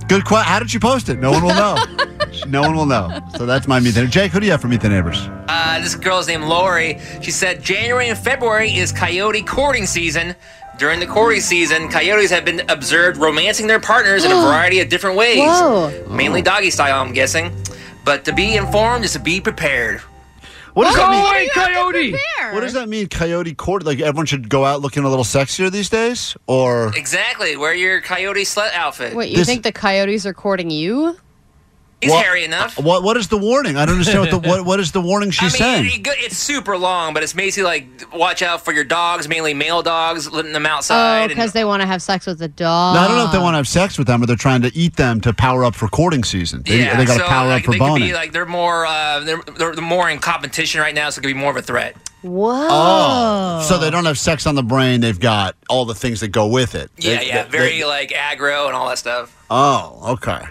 Good 0.07 0.25
question. 0.25 0.51
How 0.51 0.59
did 0.59 0.69
she 0.69 0.79
post 0.79 1.09
it? 1.09 1.19
No 1.19 1.31
one 1.31 1.43
will 1.43 1.55
know. 1.55 1.77
no 2.47 2.61
one 2.61 2.75
will 2.75 2.85
know. 2.85 3.19
So 3.37 3.45
that's 3.45 3.67
my 3.67 3.79
meet 3.79 3.91
the 3.91 4.01
neighbors. 4.01 4.13
Jake, 4.13 4.31
who 4.31 4.39
do 4.39 4.45
you 4.45 4.51
have 4.51 4.61
for 4.61 4.67
meet 4.67 4.81
the 4.81 4.89
neighbors? 4.89 5.17
Uh, 5.47 5.79
this 5.81 5.95
girl's 5.95 6.27
named 6.27 6.45
Lori. 6.45 6.99
She 7.21 7.31
said 7.31 7.61
January 7.61 8.09
and 8.09 8.17
February 8.17 8.75
is 8.75 8.91
coyote 8.91 9.43
courting 9.43 9.85
season. 9.85 10.35
During 10.77 10.99
the 10.99 11.07
courting 11.07 11.41
season, 11.41 11.89
coyotes 11.89 12.29
have 12.29 12.45
been 12.45 12.61
observed 12.69 13.17
romancing 13.17 13.65
their 13.65 13.79
partners 13.79 14.23
in 14.25 14.31
a 14.31 14.35
variety 14.41 14.79
of 14.79 14.89
different 14.89 15.17
ways. 15.17 15.39
Whoa. 15.39 16.05
Mainly 16.09 16.41
doggy 16.41 16.69
style, 16.69 17.01
I'm 17.01 17.13
guessing. 17.13 17.51
But 18.05 18.25
to 18.25 18.33
be 18.33 18.55
informed 18.55 19.03
is 19.03 19.13
to 19.13 19.19
be 19.19 19.41
prepared. 19.41 20.01
What 20.77 20.84
does 20.84 20.96
that 20.96 21.07
oh, 21.07 21.12
mean? 21.12 21.25
away, 21.25 21.50
coyote! 21.55 22.12
What 22.53 22.62
does 22.62 22.74
that 22.74 22.88
mean, 22.88 23.07
coyote 23.07 23.55
court? 23.55 23.84
Like 23.84 24.00
everyone 24.00 24.27
should 24.27 24.48
go 24.48 24.63
out 24.63 24.79
looking 24.79 25.03
a 25.03 25.10
little 25.10 25.24
sexier 25.25 25.72
these 25.72 25.89
days, 25.89 26.38
or 26.46 26.96
Exactly. 26.96 27.57
Wear 27.57 27.74
your 27.74 28.00
coyote 28.00 28.43
slut 28.43 28.72
outfit. 28.74 29.15
Wait, 29.15 29.31
you 29.31 29.38
This- 29.38 29.48
think 29.48 29.63
the 29.63 29.72
coyotes 29.72 30.27
are 30.27 30.36
courting 30.36 30.69
you? 30.69 31.17
He's 32.01 32.12
What- 32.12 32.24
hairy 32.24 32.44
enough. 32.44 32.77
What 32.77 33.01
What 33.01 33.18
is 33.18 33.27
the 33.27 33.39
warning? 33.39 33.75
I 33.75 33.86
don't 33.86 33.94
understand 33.94 34.20
what 34.22 34.30
the 34.30 34.38
what, 34.50 34.66
what 34.66 34.80
is 34.80 34.92
the 34.92 35.01
warning 35.01 35.32
she's 35.32 35.60
I 35.60 35.80
mean, 35.82 35.89
saying. 35.89 36.01
it- 36.06 36.25
it's 36.25 36.38
super 36.38 36.77
long, 36.77 37.13
but 37.16 37.24
it's 37.24 37.34
basically 37.34 37.63
like 37.63 37.88
watch 38.13 38.44
out 38.44 38.63
for 38.63 38.72
your 38.72 38.84
dogs, 38.84 39.27
mainly 39.27 39.56
male 39.56 39.82
dogs, 39.82 40.32
letting 40.32 40.54
them 40.54 40.68
outside. 40.68 40.96
Oh, 40.96 41.24
and- 41.24 41.30
because 41.30 41.54
they 41.54 41.66
want 41.66 41.82
to 41.82 41.88
have 41.88 42.01
sex 42.04 42.27
with 42.27 42.38
the 42.38 42.48
dog. 42.50 42.96
No, 42.96 43.01
I 43.01 43.08
don't 43.08 43.18
know 43.18 43.25
if 43.25 43.32
they 43.32 43.39
want 43.39 43.54
to 43.54 43.58
have 43.58 43.68
sex 43.68 43.98
with 43.98 44.06
them 44.06 44.22
or 44.22 44.27
they're 44.27 44.36
trying 44.36 44.62
to 44.62 44.72
eat 44.75 44.96
them 44.96 45.22
to 45.22 45.34
power 45.34 45.63
up 45.66 45.74
for 45.74 45.88
courting 45.88 46.24
season. 46.24 46.62
They, 46.63 46.80
yeah, 46.84 46.96
they 46.98 47.06
got 47.06 47.13
to 47.16 47.20
so, 47.22 47.25
power 47.27 47.48
like, 47.50 47.62
up 47.62 47.66
for 47.66 47.72
they 47.72 47.77
could 47.80 47.86
boning. 47.88 48.08
be 48.10 48.13
like 48.13 48.32
they're 48.32 48.46
more 48.46 48.86
uh, 48.86 49.22
they're, 49.22 49.42
they're 49.58 49.74
they're 49.74 49.84
more 49.84 50.08
in 50.10 50.20
competition 50.20 50.80
right 50.82 50.94
now, 50.94 51.10
so 51.10 51.18
it 51.18 51.24
could 51.24 51.30
be 51.30 51.34
more 51.34 51.50
of 51.50 51.58
a 51.58 51.62
threat. 51.63 51.96
Whoa. 52.22 52.68
Oh, 52.70 53.66
so 53.68 53.77
they 53.80 53.89
don't 53.89 54.06
have 54.06 54.20
sex 54.20 54.46
on 54.46 54.56
the 54.56 54.63
brain. 54.63 55.01
They've 55.01 55.20
got 55.20 55.56
all 55.70 55.86
the 55.86 55.96
things 55.96 56.20
that 56.20 56.27
go 56.30 56.48
with 56.48 56.75
it. 56.75 56.92
Yeah, 56.98 57.18
They- 57.18 57.27
yeah, 57.27 57.44
they- 57.44 57.50
very 57.50 57.77
they- 57.80 57.86
like 57.86 58.10
aggro 58.10 58.68
and 58.68 58.75
all 58.75 58.88
that 58.89 58.98
stuff. 59.00 59.36
oh, 59.50 60.13
okay. 60.13 60.42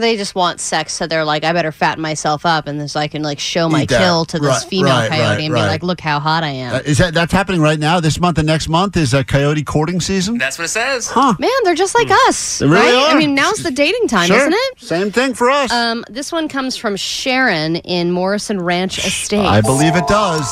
They 0.00 0.16
just 0.16 0.34
want 0.34 0.60
sex, 0.60 0.92
so 0.92 1.06
they're 1.06 1.24
like, 1.24 1.44
I 1.44 1.52
better 1.52 1.72
fatten 1.72 2.02
myself 2.02 2.44
up, 2.46 2.66
and 2.66 2.90
so 2.90 3.00
I 3.00 3.08
can 3.08 3.22
like 3.22 3.38
show 3.38 3.68
my 3.68 3.82
Eat 3.82 3.88
that. 3.90 3.98
kill 3.98 4.24
to 4.26 4.38
this 4.38 4.48
Right, 4.48 4.62
female 4.70 4.92
right, 4.96 5.08
coyote 5.10 5.22
right, 5.22 5.40
and 5.40 5.54
right. 5.54 5.62
be 5.62 5.66
like, 5.66 5.82
look 5.82 6.00
how 6.00 6.18
hot 6.20 6.44
I 6.44 6.48
am. 6.50 6.74
Uh, 6.74 6.78
is 6.84 6.98
that 6.98 7.14
that's 7.14 7.32
happening 7.32 7.60
right 7.60 7.78
now? 7.78 8.00
This 8.00 8.18
month 8.20 8.38
and 8.38 8.46
next 8.46 8.68
month 8.68 8.96
is 8.96 9.14
a 9.14 9.24
coyote 9.24 9.64
courting 9.64 10.00
season. 10.00 10.38
That's 10.38 10.58
what 10.58 10.64
it 10.64 10.68
says. 10.68 11.08
Huh? 11.08 11.34
Man, 11.38 11.50
they're 11.64 11.74
just 11.74 11.94
like 11.94 12.08
us, 12.28 12.58
They 12.58 12.66
really 12.66 12.80
right? 12.94 12.94
are. 13.12 13.14
I 13.14 13.18
mean, 13.18 13.34
now's 13.34 13.62
the 13.62 13.70
dating 13.70 14.08
time, 14.08 14.26
Sure. 14.28 14.36
isn't 14.38 14.52
it? 14.54 14.80
Same 14.80 15.10
thing 15.10 15.34
for 15.34 15.50
us. 15.50 15.70
Um, 15.72 16.04
this 16.10 16.32
one 16.32 16.48
comes 16.48 16.76
from 16.76 16.96
Sharon 16.96 17.76
in 17.76 18.10
Morrison 18.12 18.60
Ranch 18.60 18.98
Estates. 18.98 19.46
I 19.48 19.60
believe 19.60 19.96
it 19.96 20.06
does. 20.06 20.46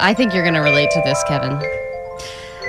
I 0.00 0.12
think 0.14 0.34
you're 0.34 0.42
going 0.42 0.54
to 0.54 0.60
relate 0.60 0.90
to 0.90 1.00
this, 1.04 1.22
Kevin. 1.28 1.60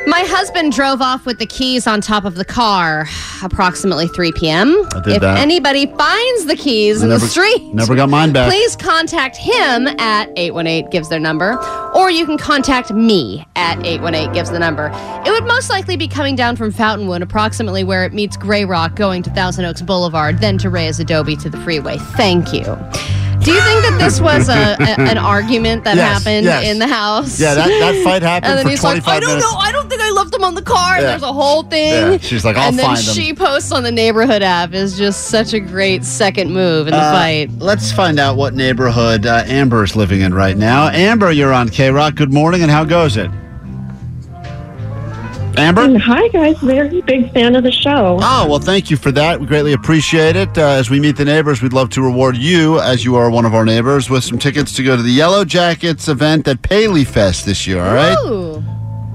My 0.07 0.21
husband 0.21 0.71
drove 0.71 1.01
off 1.01 1.25
with 1.25 1.39
the 1.39 1.45
keys 1.47 1.87
on 1.87 1.99
top 1.99 2.25
of 2.25 2.35
the 2.35 2.45
car 2.45 3.07
approximately 3.43 4.07
3 4.09 4.31
p.m. 4.33 4.69
I 4.95 4.99
did 5.01 5.13
if 5.15 5.21
that. 5.21 5.39
anybody 5.39 5.87
finds 5.87 6.45
the 6.45 6.55
keys 6.55 7.01
I 7.01 7.05
in 7.05 7.09
never- 7.09 7.21
the 7.21 7.27
street, 7.27 7.73
never 7.73 7.95
got 7.95 8.09
mine 8.09 8.31
back. 8.31 8.49
Please 8.49 8.75
contact 8.75 9.35
him 9.35 9.87
at 9.99 10.29
818 10.37 10.89
gives 10.91 11.09
their 11.09 11.19
number, 11.19 11.57
or 11.95 12.11
you 12.11 12.25
can 12.25 12.37
contact 12.37 12.91
me 12.93 13.45
at 13.55 13.77
818 13.83 14.31
gives 14.33 14.51
the 14.51 14.59
number. 14.59 14.91
It 15.25 15.31
would 15.31 15.45
most 15.45 15.69
likely 15.71 15.97
be 15.97 16.07
coming 16.07 16.35
down 16.35 16.55
from 16.55 16.71
Fountainwood, 16.71 17.21
approximately 17.23 17.83
where 17.83 18.05
it 18.05 18.13
meets 18.13 18.37
Gray 18.37 18.63
Rock, 18.63 18.95
going 18.95 19.23
to 19.23 19.31
Thousand 19.31 19.65
Oaks 19.65 19.81
Boulevard, 19.81 20.39
then 20.39 20.57
to 20.59 20.69
Reyes 20.69 20.99
Adobe 20.99 21.35
to 21.37 21.49
the 21.49 21.57
freeway. 21.61 21.97
Thank 22.15 22.53
you. 22.53 22.63
Do 23.45 23.51
you 23.53 23.61
think 23.61 23.81
that 23.83 23.97
this 23.99 24.19
was 24.29 24.49
a, 24.49 24.75
a- 24.79 24.99
an 25.09 25.17
argument 25.17 25.83
that 25.83 25.95
Yes, 25.95 26.23
happened 26.23 26.45
yes. 26.45 26.65
in 26.65 26.79
the 26.79 26.87
house? 26.87 27.39
Yeah, 27.39 27.53
that, 27.53 27.67
that 27.67 28.03
fight 28.03 28.21
happened 28.31 28.49
And 28.51 28.57
then 28.57 28.65
for 28.65 28.69
he's 28.71 28.83
like, 28.83 29.07
I 29.07 29.19
don't 29.19 29.27
minutes. 29.29 29.45
know. 29.51 29.57
I 29.57 29.71
don't 29.71 29.87
think 29.89 30.01
I 30.01 30.09
left 30.11 30.31
them 30.31 30.43
on 30.43 30.55
the 30.55 30.61
car. 30.61 30.93
And 30.95 31.03
Yeah. 31.03 31.09
there's 31.11 31.21
a 31.23 31.31
whole 31.33 31.63
thing. 31.63 32.13
Yeah, 32.13 32.17
she's 32.17 32.43
like, 32.43 32.57
"I'll 32.57 32.69
and 32.69 32.79
then 32.79 32.85
find 32.85 32.97
them." 32.97 33.13
she 33.15 33.33
posts 33.33 33.71
on 33.71 33.83
the 33.83 33.91
neighborhood 33.91 34.41
app 34.41 34.73
is 34.73 34.97
just 34.97 35.27
such 35.27 35.53
a 35.53 35.59
great 35.59 36.03
second 36.03 36.51
move 36.53 36.87
in 36.87 36.91
the 36.93 36.99
Uh, 36.99 37.11
fight. 37.13 37.49
Let's 37.59 37.91
find 37.91 38.19
out 38.19 38.35
what 38.35 38.53
neighborhood 38.55 39.25
uh, 39.25 39.43
Amber 39.45 39.83
is 39.83 39.95
living 39.95 40.21
in 40.21 40.33
right 40.33 40.57
now. 40.57 40.87
Amber, 40.89 41.31
you're 41.31 41.53
on 41.53 41.69
K 41.69 41.91
Rock. 41.91 42.15
Good 42.15 42.33
morning, 42.33 42.63
and 42.63 42.71
how 42.71 42.83
goes 42.83 43.15
it? 43.17 43.29
Amber? 45.57 45.97
Hi, 45.99 46.27
guys. 46.29 46.57
Very 46.59 47.01
big 47.01 47.31
fan 47.33 47.55
of 47.55 47.63
the 47.63 47.71
show. 47.71 48.19
Oh, 48.21 48.47
well, 48.49 48.59
thank 48.59 48.89
you 48.89 48.97
for 48.97 49.11
that. 49.11 49.39
We 49.39 49.45
greatly 49.45 49.73
appreciate 49.73 50.35
it. 50.35 50.57
Uh, 50.57 50.61
as 50.69 50.89
we 50.89 50.99
meet 50.99 51.17
the 51.17 51.25
neighbors, 51.25 51.61
we'd 51.61 51.73
love 51.73 51.89
to 51.91 52.01
reward 52.01 52.37
you, 52.37 52.79
as 52.79 53.05
you 53.05 53.15
are 53.15 53.29
one 53.29 53.45
of 53.45 53.53
our 53.53 53.65
neighbors, 53.65 54.09
with 54.09 54.23
some 54.23 54.37
tickets 54.37 54.73
to 54.75 54.83
go 54.83 54.95
to 54.95 55.03
the 55.03 55.11
Yellow 55.11 55.45
Jackets 55.45 56.07
event 56.07 56.47
at 56.47 56.61
Paley 56.61 57.03
Fest 57.03 57.45
this 57.45 57.65
year, 57.65 57.83
all 57.83 57.93
right? 57.93 58.17
Ooh. 58.25 58.63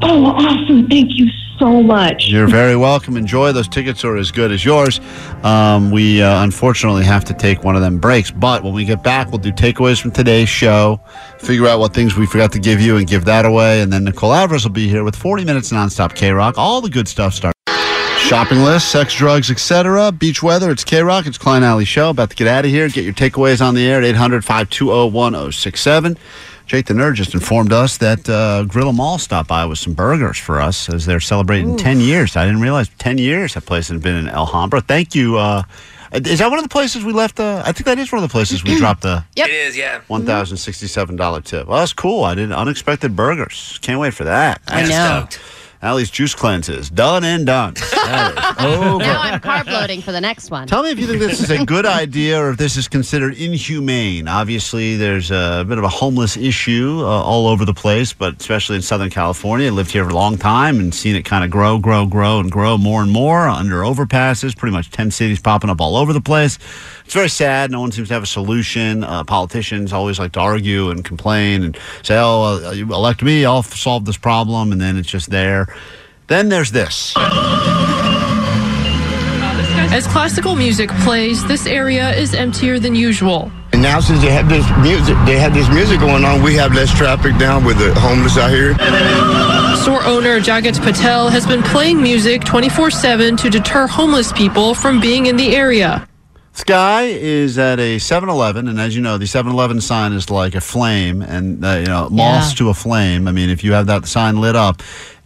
Oh, 0.02 0.24
awesome. 0.26 0.88
Thank 0.88 1.10
you 1.14 1.28
so 1.60 1.82
much. 1.82 2.26
You're 2.26 2.48
very 2.48 2.74
welcome. 2.74 3.16
Enjoy. 3.16 3.52
Those 3.52 3.68
tickets 3.68 4.02
are 4.04 4.16
as 4.16 4.32
good 4.32 4.50
as 4.50 4.64
yours. 4.64 4.98
Um, 5.44 5.92
we 5.92 6.22
uh, 6.22 6.42
unfortunately 6.42 7.04
have 7.04 7.24
to 7.26 7.34
take 7.34 7.62
one 7.62 7.76
of 7.76 7.82
them 7.82 7.98
breaks, 7.98 8.30
but 8.30 8.64
when 8.64 8.72
we 8.72 8.84
get 8.84 9.04
back, 9.04 9.28
we'll 9.28 9.38
do 9.38 9.52
takeaways 9.52 10.00
from 10.00 10.10
today's 10.10 10.48
show, 10.48 11.00
figure 11.38 11.68
out 11.68 11.78
what 11.78 11.94
things 11.94 12.16
we 12.16 12.26
forgot 12.26 12.50
to 12.52 12.58
give 12.58 12.80
you, 12.80 12.96
and 12.96 13.06
give 13.06 13.26
that 13.26 13.44
away. 13.44 13.82
And 13.82 13.92
then 13.92 14.04
Nicole 14.04 14.32
Alvarez 14.32 14.64
will 14.64 14.72
be 14.72 14.88
here 14.88 15.04
with 15.04 15.14
40 15.14 15.44
minutes 15.44 15.70
nonstop 15.70 16.14
K 16.16 16.32
Rock. 16.32 16.56
All 16.56 16.80
the 16.80 16.90
good 16.90 17.06
stuff 17.06 17.34
starts. 17.34 17.54
Shopping 18.18 18.60
list, 18.60 18.92
sex, 18.92 19.12
drugs, 19.14 19.50
etc. 19.50 20.12
Beach 20.12 20.42
weather. 20.42 20.70
It's 20.70 20.84
K 20.84 21.02
Rock. 21.02 21.26
It's 21.26 21.36
Klein 21.36 21.64
Alley 21.64 21.84
Show. 21.84 22.10
About 22.10 22.30
to 22.30 22.36
get 22.36 22.46
out 22.46 22.64
of 22.64 22.70
here. 22.70 22.88
Get 22.88 23.04
your 23.04 23.12
takeaways 23.12 23.64
on 23.64 23.74
the 23.74 23.84
air 23.86 23.98
at 23.98 24.04
800 24.04 24.44
520 24.44 25.10
1067. 25.10 26.16
Jake 26.70 26.86
the 26.86 26.94
Nerd 26.94 27.14
just 27.14 27.34
informed 27.34 27.72
us 27.72 27.96
that 27.98 28.28
uh, 28.28 28.62
Grill 28.62 28.90
'Em 28.90 29.00
All 29.00 29.18
stopped 29.18 29.48
by 29.48 29.64
with 29.64 29.80
some 29.80 29.92
burgers 29.92 30.38
for 30.38 30.60
us 30.60 30.88
as 30.88 31.04
they're 31.04 31.18
celebrating 31.18 31.76
10 31.76 31.98
years. 31.98 32.36
I 32.36 32.46
didn't 32.46 32.60
realize 32.60 32.88
10 32.98 33.18
years 33.18 33.54
that 33.54 33.66
place 33.66 33.88
had 33.88 34.00
been 34.00 34.14
in 34.14 34.28
El 34.28 34.46
Alhambra. 34.46 34.80
Thank 34.80 35.16
you. 35.16 35.36
Uh, 35.36 35.64
is 36.12 36.38
that 36.38 36.48
one 36.48 36.60
of 36.60 36.62
the 36.62 36.68
places 36.68 37.04
we 37.04 37.12
left? 37.12 37.40
Uh, 37.40 37.60
I 37.66 37.72
think 37.72 37.86
that 37.86 37.98
is 37.98 38.12
one 38.12 38.22
of 38.22 38.28
the 38.28 38.32
places 38.32 38.62
we 38.62 38.76
dropped 38.78 39.02
the 39.02 39.24
Yep. 39.34 39.48
It 39.48 39.52
is, 39.52 39.76
yeah. 39.76 40.02
$1,067 40.08 41.44
tip. 41.44 41.66
Well, 41.66 41.78
that's 41.80 41.92
cool. 41.92 42.22
I 42.22 42.36
did 42.36 42.52
unexpected 42.52 43.16
burgers. 43.16 43.80
Can't 43.82 43.98
wait 43.98 44.14
for 44.14 44.22
that. 44.22 44.62
I 44.68 44.82
That's 44.82 44.90
know. 44.90 45.26
Stoked. 45.28 45.40
Allie's 45.82 46.10
juice 46.10 46.34
cleanses 46.34 46.90
done 46.90 47.24
and 47.24 47.46
done. 47.46 47.74
Over. 48.60 48.98
Now 48.98 49.20
I'm 49.20 49.40
carb 49.40 49.66
loading 49.66 50.02
for 50.02 50.12
the 50.12 50.20
next 50.20 50.50
one. 50.50 50.66
Tell 50.66 50.82
me 50.82 50.90
if 50.90 50.98
you 50.98 51.06
think 51.06 51.20
this 51.20 51.40
is 51.40 51.50
a 51.50 51.64
good 51.64 51.86
idea 52.04 52.38
or 52.38 52.50
if 52.50 52.58
this 52.58 52.76
is 52.76 52.86
considered 52.86 53.34
inhumane. 53.34 54.28
Obviously, 54.28 54.96
there's 54.96 55.30
a 55.30 55.64
bit 55.66 55.78
of 55.78 55.84
a 55.84 55.88
homeless 55.88 56.36
issue 56.36 56.98
uh, 57.00 57.06
all 57.06 57.46
over 57.46 57.64
the 57.64 57.72
place, 57.72 58.12
but 58.12 58.38
especially 58.38 58.76
in 58.76 58.82
Southern 58.82 59.08
California. 59.08 59.68
I 59.68 59.70
lived 59.70 59.90
here 59.90 60.04
for 60.04 60.10
a 60.10 60.14
long 60.14 60.36
time 60.36 60.80
and 60.80 60.94
seen 60.94 61.16
it 61.16 61.22
kind 61.24 61.44
of 61.44 61.50
grow, 61.50 61.78
grow, 61.78 62.04
grow, 62.04 62.40
and 62.40 62.50
grow 62.50 62.76
more 62.76 63.02
and 63.02 63.10
more 63.10 63.48
under 63.48 63.76
overpasses. 63.80 64.54
Pretty 64.54 64.72
much 64.72 64.90
10 64.90 65.10
cities 65.10 65.40
popping 65.40 65.70
up 65.70 65.80
all 65.80 65.96
over 65.96 66.12
the 66.12 66.20
place. 66.20 66.58
It's 67.10 67.14
very 67.16 67.28
sad. 67.28 67.72
No 67.72 67.80
one 67.80 67.90
seems 67.90 68.06
to 68.06 68.14
have 68.14 68.22
a 68.22 68.26
solution. 68.26 69.02
Uh, 69.02 69.24
politicians 69.24 69.92
always 69.92 70.20
like 70.20 70.30
to 70.34 70.38
argue 70.38 70.90
and 70.90 71.04
complain 71.04 71.64
and 71.64 71.76
say, 72.04 72.16
oh, 72.16 72.62
uh, 72.64 72.70
you 72.70 72.84
elect 72.94 73.20
me, 73.24 73.44
I'll 73.44 73.64
solve 73.64 74.04
this 74.04 74.16
problem. 74.16 74.70
And 74.70 74.80
then 74.80 74.96
it's 74.96 75.08
just 75.08 75.28
there. 75.28 75.66
Then 76.28 76.50
there's 76.50 76.70
this. 76.70 77.12
As 79.90 80.06
classical 80.06 80.54
music 80.54 80.88
plays, 81.02 81.44
this 81.48 81.66
area 81.66 82.14
is 82.14 82.32
emptier 82.32 82.78
than 82.78 82.94
usual. 82.94 83.50
And 83.72 83.82
now 83.82 83.98
since 83.98 84.22
they 84.22 84.30
have 84.30 84.48
this 84.48 84.64
music, 84.80 85.16
they 85.26 85.36
have 85.36 85.52
this 85.52 85.68
music 85.68 85.98
going 85.98 86.24
on, 86.24 86.44
we 86.44 86.54
have 86.54 86.72
less 86.74 86.96
traffic 86.96 87.36
down 87.38 87.64
with 87.64 87.78
the 87.78 87.92
homeless 87.98 88.38
out 88.38 88.50
here. 88.52 88.74
Store 89.82 90.04
owner 90.04 90.38
Jagat 90.38 90.80
Patel 90.80 91.28
has 91.28 91.44
been 91.44 91.64
playing 91.64 92.00
music 92.00 92.44
24 92.44 92.92
7 92.92 93.36
to 93.38 93.50
deter 93.50 93.88
homeless 93.88 94.32
people 94.32 94.74
from 94.74 95.00
being 95.00 95.26
in 95.26 95.36
the 95.36 95.56
area. 95.56 96.06
Guy 96.66 97.02
is 97.06 97.58
at 97.58 97.80
a 97.80 97.96
7-Eleven, 97.96 98.68
and 98.68 98.78
as 98.80 98.94
you 98.94 99.02
know, 99.02 99.18
the 99.18 99.24
7-Eleven 99.24 99.80
sign 99.80 100.12
is 100.12 100.30
like 100.30 100.54
a 100.54 100.60
flame, 100.60 101.22
and 101.22 101.64
uh, 101.64 101.70
you 101.76 101.86
know, 101.86 102.08
moths 102.10 102.52
Yeah. 102.52 102.56
to 102.58 102.68
a 102.70 102.74
flame. 102.74 103.26
I 103.26 103.32
mean, 103.32 103.50
if 103.50 103.64
you 103.64 103.72
have 103.72 103.86
that 103.86 104.06
sign 104.06 104.40
lit 104.40 104.54
up, 104.56 104.82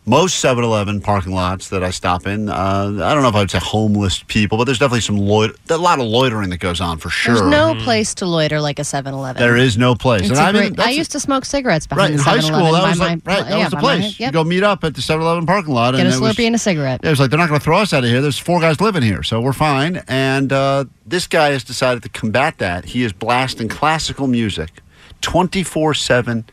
most 0.06 0.44
7-Eleven 0.44 1.00
parking 1.00 1.32
lots 1.32 1.70
that 1.70 1.82
I 1.82 1.88
stop 1.88 2.26
in, 2.26 2.50
uh, 2.50 2.54
I 3.02 3.14
don't 3.14 3.22
know 3.22 3.28
if 3.30 3.34
I 3.34 3.38
would 3.38 3.50
say 3.50 3.58
homeless 3.58 4.22
people, 4.26 4.58
but 4.58 4.64
there's 4.64 4.78
definitely 4.78 5.00
some 5.00 5.16
loit- 5.18 5.56
a 5.70 5.78
lot 5.78 5.98
of 5.98 6.04
loitering 6.06 6.50
that 6.50 6.58
goes 6.58 6.80
on 6.80 6.98
for 6.98 7.08
sure. 7.08 7.36
There's 7.36 7.48
no 7.48 7.74
place 7.76 8.14
to 8.16 8.26
loiter 8.26 8.60
like 8.60 8.78
a 8.78 8.82
7-Eleven. 8.82 9.40
There 9.40 9.56
is 9.56 9.78
no 9.78 9.94
place. 9.94 10.28
It's 10.28 10.30
and 10.30 10.38
a 10.38 10.42
I 10.42 10.52
mean, 10.52 10.60
great, 10.60 10.72
I 10.72 10.76
that's- 10.76 10.96
used 10.98 11.12
to 11.12 11.20
smoke 11.20 11.46
cigarettes 11.46 11.88
right 11.90 12.10
in 12.10 12.18
the 12.18 12.22
high 12.22 12.38
7-Eleven. 12.38 12.54
school. 12.60 12.72
That 12.72 12.82
by 12.82 12.88
was 12.90 12.98
my- 12.98 13.06
like 13.06 13.20
right. 13.24 13.42
That 13.44 13.50
yeah, 13.50 13.58
was 13.64 13.70
the 13.70 13.76
by 13.76 13.82
my- 13.82 13.96
place. 14.00 14.20
You 14.20 14.30
go 14.30 14.44
meet 14.44 14.62
up 14.62 14.84
at 14.84 14.94
the 14.94 15.00
7-Eleven 15.00 15.46
parking 15.46 15.72
lot, 15.72 15.92
Get 15.92 16.00
and 16.00 16.08
a 16.12 16.16
it 16.16 16.20
was, 16.20 16.36
Slurpee 16.36 16.46
and 16.46 16.54
a 16.54 16.58
cigarette. 16.58 17.00
it 17.02 17.08
was 17.08 17.18
like 17.18 17.30
they're 17.30 17.38
not 17.38 17.48
going 17.48 17.60
to 17.60 17.64
throw 17.64 17.78
us 17.78 17.94
out 17.94 18.04
of 18.04 18.10
here. 18.10 18.20
There's 18.20 18.38
four 18.38 18.60
guys 18.60 18.82
living 18.82 19.02
here, 19.02 19.22
so 19.22 19.40
we're 19.40 19.54
fine. 19.54 20.02
And 20.06 20.52
uh, 20.52 20.84
this 21.06 21.26
guy 21.26 21.50
has 21.52 21.64
decided 21.64 22.02
to 22.02 22.10
combat 22.10 22.58
that. 22.58 22.84
He 22.84 23.04
is 23.04 23.14
blasting 23.14 23.68
classical 23.68 24.26
music, 24.26 24.82
twenty 25.22 25.62
four 25.62 25.94
seven, 25.94 26.44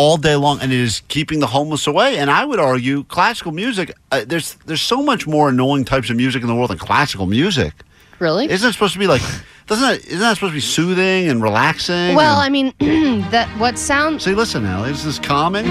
all 0.00 0.16
day 0.16 0.34
long, 0.34 0.60
and 0.62 0.72
it 0.72 0.80
is 0.80 1.02
keeping 1.08 1.40
the 1.40 1.46
homeless 1.46 1.86
away. 1.86 2.16
And 2.18 2.30
I 2.30 2.42
would 2.46 2.58
argue, 2.58 3.04
classical 3.04 3.52
music. 3.52 3.92
Uh, 4.10 4.24
there's 4.26 4.54
there's 4.64 4.80
so 4.80 5.02
much 5.02 5.26
more 5.26 5.50
annoying 5.50 5.84
types 5.84 6.08
of 6.08 6.16
music 6.16 6.40
in 6.40 6.48
the 6.48 6.54
world 6.54 6.70
than 6.70 6.78
classical 6.78 7.26
music. 7.26 7.74
Really? 8.18 8.50
Isn't 8.50 8.68
it 8.68 8.72
supposed 8.72 8.94
to 8.94 8.98
be 8.98 9.06
like? 9.06 9.22
Doesn't 9.66 9.88
it? 9.90 10.06
Isn't 10.06 10.20
that 10.20 10.34
supposed 10.34 10.52
to 10.52 10.56
be 10.56 10.60
soothing 10.60 11.28
and 11.28 11.42
relaxing? 11.42 12.14
Well, 12.16 12.40
and- 12.40 12.46
I 12.46 12.48
mean, 12.48 13.20
that 13.30 13.48
what 13.58 13.78
sounds 13.78 14.24
See, 14.24 14.34
listen, 14.34 14.64
Allie, 14.64 14.90
is 14.90 15.04
this 15.04 15.18
is 15.18 15.20
calming. 15.20 15.66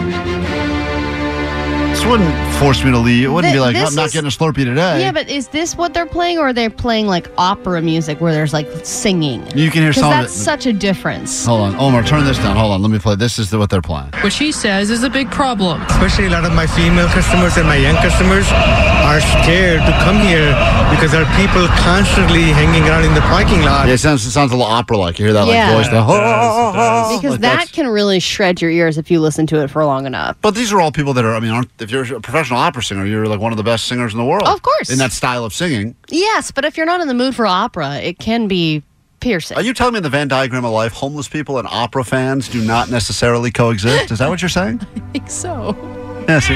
This 2.00 2.08
wouldn't 2.08 2.54
force 2.56 2.82
me 2.86 2.92
to 2.92 2.98
leave. 2.98 3.26
It 3.26 3.28
wouldn't 3.28 3.52
Thi- 3.52 3.58
be 3.58 3.60
like, 3.60 3.76
I'm 3.76 3.94
not 3.94 4.06
is- 4.06 4.14
getting 4.14 4.30
a 4.30 4.32
Slurpee 4.32 4.64
today. 4.64 5.02
Yeah, 5.02 5.12
but 5.12 5.28
is 5.28 5.50
this 5.50 5.76
what 5.76 5.94
they're 5.94 6.06
playing, 6.06 6.38
or 6.38 6.48
are 6.48 6.54
they 6.54 6.70
playing 6.70 7.08
like 7.08 7.28
opera 7.38 7.82
music 7.82 8.22
where 8.22 8.32
there's 8.32 8.54
like 8.54 8.70
singing? 8.86 9.42
You 9.54 9.70
can 9.70 9.82
hear 9.82 9.90
Because 9.92 9.96
some 9.96 10.14
of 10.14 10.20
that's 10.22 10.34
it. 10.34 10.40
such 10.40 10.66
a 10.66 10.72
difference. 10.72 11.46
Hold 11.46 11.60
on. 11.60 11.76
Omar, 11.76 12.04
turn 12.04 12.24
this 12.24 12.38
down. 12.38 12.56
Hold 12.56 12.72
on. 12.72 12.82
Let 12.82 12.90
me 12.90 13.00
play. 13.00 13.16
This 13.16 13.38
is 13.38 13.50
the, 13.50 13.58
what 13.60 13.70
they're 13.70 13.82
playing. 13.82 14.12
Which 14.24 14.38
he 14.38 14.54
says 14.54 14.90
is 14.92 15.04
a 15.04 15.10
big 15.10 15.30
problem. 15.30 15.82
Especially 15.92 16.28
a 16.28 16.30
lot 16.30 16.46
of 16.46 16.54
my 16.54 16.68
female 16.68 17.10
customers 17.10 17.58
and 17.58 17.68
my 17.68 17.76
young 17.76 17.98
customers 17.98 18.48
are 18.50 19.20
scared 19.44 19.82
to 19.82 19.92
come 20.06 20.16
here 20.22 20.56
because 20.96 21.12
there 21.12 21.24
are 21.26 21.36
people 21.38 21.68
constantly 21.84 22.44
hanging 22.44 22.88
around 22.88 23.04
in 23.04 23.14
the 23.14 23.22
parking 23.28 23.60
lot. 23.64 23.88
Yeah, 23.88 23.96
it 23.96 23.98
sounds, 23.98 24.26
it 24.26 24.32
sounds 24.32 24.54
a 24.54 24.56
little 24.56 24.72
opera 24.72 24.98
like. 24.98 25.20
You 25.20 25.26
hear 25.26 25.34
that 25.34 25.42
like 25.44 25.54
Yeah. 25.54 25.76
voice? 25.76 25.88
The, 25.90 26.00
Because 27.18 27.32
like 27.32 27.42
that 27.42 27.68
that's- 27.68 27.72
can 27.72 27.88
really 27.90 28.22
shred 28.22 28.62
your 28.62 28.72
ears 28.72 28.98
if 28.98 29.12
you 29.12 29.20
listen 29.20 29.46
to 29.48 29.62
it 29.62 29.70
for 29.70 29.84
long 29.84 30.06
enough. 30.06 30.38
But 30.42 30.56
these 30.56 30.72
are 30.72 30.80
all 30.80 30.94
people 30.94 31.14
that 31.16 31.26
are, 31.26 31.36
I 31.36 31.42
mean, 31.42 31.52
aren't, 31.52 31.70
if 31.80 31.89
if 31.94 32.10
you're 32.10 32.18
a 32.18 32.22
professional 32.22 32.60
opera 32.60 32.84
singer, 32.84 33.06
you're 33.06 33.26
like 33.28 33.40
one 33.40 33.52
of 33.52 33.58
the 33.58 33.64
best 33.64 33.86
singers 33.86 34.14
in 34.14 34.20
the 34.20 34.26
world. 34.26 34.48
Of 34.48 34.62
course. 34.62 34.90
In 34.90 34.98
that 35.00 35.12
style 35.12 35.44
of 35.46 35.54
singing. 35.54 35.96
Yes, 36.10 36.52
but 36.52 36.66
if 36.66 36.78
you're 36.78 36.86
not 36.86 37.02
in 37.02 37.08
the 37.08 37.14
mood 37.14 37.36
for 37.36 37.46
opera, 37.48 37.96
it 37.98 38.20
can 38.20 38.48
be 38.48 38.84
piercing. 39.20 39.58
Are 39.58 39.64
you 39.64 39.74
telling 39.74 39.94
me 39.94 39.98
in 39.98 40.04
the 40.04 40.10
Venn 40.10 40.28
diagram 40.28 40.64
of 40.66 40.72
life, 40.72 40.94
homeless 40.94 41.28
people 41.28 41.58
and 41.60 41.68
opera 41.70 42.04
fans 42.04 42.48
do 42.48 42.62
not 42.66 42.90
necessarily 42.90 43.52
coexist? 43.52 44.12
Is 44.12 44.20
that 44.20 44.30
what 44.30 44.42
you're 44.42 44.50
saying? 44.50 44.80
I 44.96 45.00
think 45.12 45.30
so. 45.30 45.76
Yeah, 46.28 46.40
see. 46.40 46.54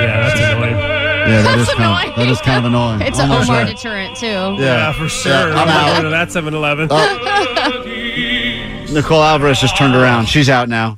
Yeah, 0.00 0.28
that's 0.28 0.40
annoying. 0.40 0.76
Yeah, 0.76 1.42
that 1.42 1.58
is 1.58 1.68
kind 1.70 2.08
of, 2.10 2.16
that 2.16 2.28
is 2.28 2.40
kind 2.40 2.58
of 2.58 2.64
annoying. 2.66 3.00
It's 3.02 3.18
an 3.18 3.30
Almost 3.30 3.50
Omar 3.50 3.62
right. 3.64 3.74
deterrent 3.74 4.16
too. 4.16 4.26
Yeah. 4.62 4.92
for 4.92 5.08
sure. 5.08 5.32
Yeah, 5.32 5.54
I'm 5.54 5.68
I'm 5.68 5.68
out. 5.68 5.90
going 5.92 6.04
to 6.04 6.10
that 6.10 6.30
7 6.30 6.54
Eleven. 6.54 6.88
Oh. 6.90 8.86
Nicole 8.92 9.22
Alvarez 9.22 9.58
just 9.60 9.76
turned 9.76 9.96
around. 9.96 10.26
She's 10.26 10.48
out 10.48 10.68
now. 10.68 10.96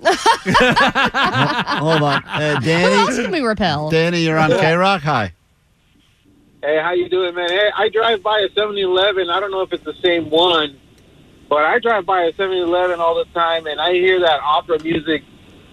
Hold 1.79 2.03
on. 2.03 2.25
Uh, 2.25 2.57
Who 2.57 2.67
Danny, 2.67 2.95
else 2.95 3.17
can 3.17 3.31
we 3.31 3.41
repel? 3.41 3.91
Danny, 3.91 4.21
you're 4.21 4.39
on 4.39 4.51
K 4.51 4.75
Rock. 4.75 5.03
Hi. 5.03 5.33
Hey, 6.63 6.81
how 6.83 6.93
you 6.93 7.09
doing, 7.09 7.35
man? 7.35 7.49
Hey, 7.49 7.71
I 7.77 7.89
drive 7.89 8.23
by 8.23 8.41
a 8.41 8.49
7-Eleven. 8.49 9.31
I 9.31 9.39
don't 9.39 9.51
know 9.53 9.63
if 9.63 9.73
it's 9.73 9.85
the 9.85 9.95
same 10.03 10.29
one, 10.29 10.77
but 11.49 11.65
I 11.65 11.79
drive 11.79 12.05
by 12.05 12.23
a 12.23 12.33
7-Eleven 12.33 12.99
all 13.01 13.15
the 13.15 13.27
time, 13.33 13.67
and 13.67 13.81
I 13.81 13.93
hear 13.93 14.19
that 14.21 14.41
opera 14.41 14.83
music. 14.83 15.23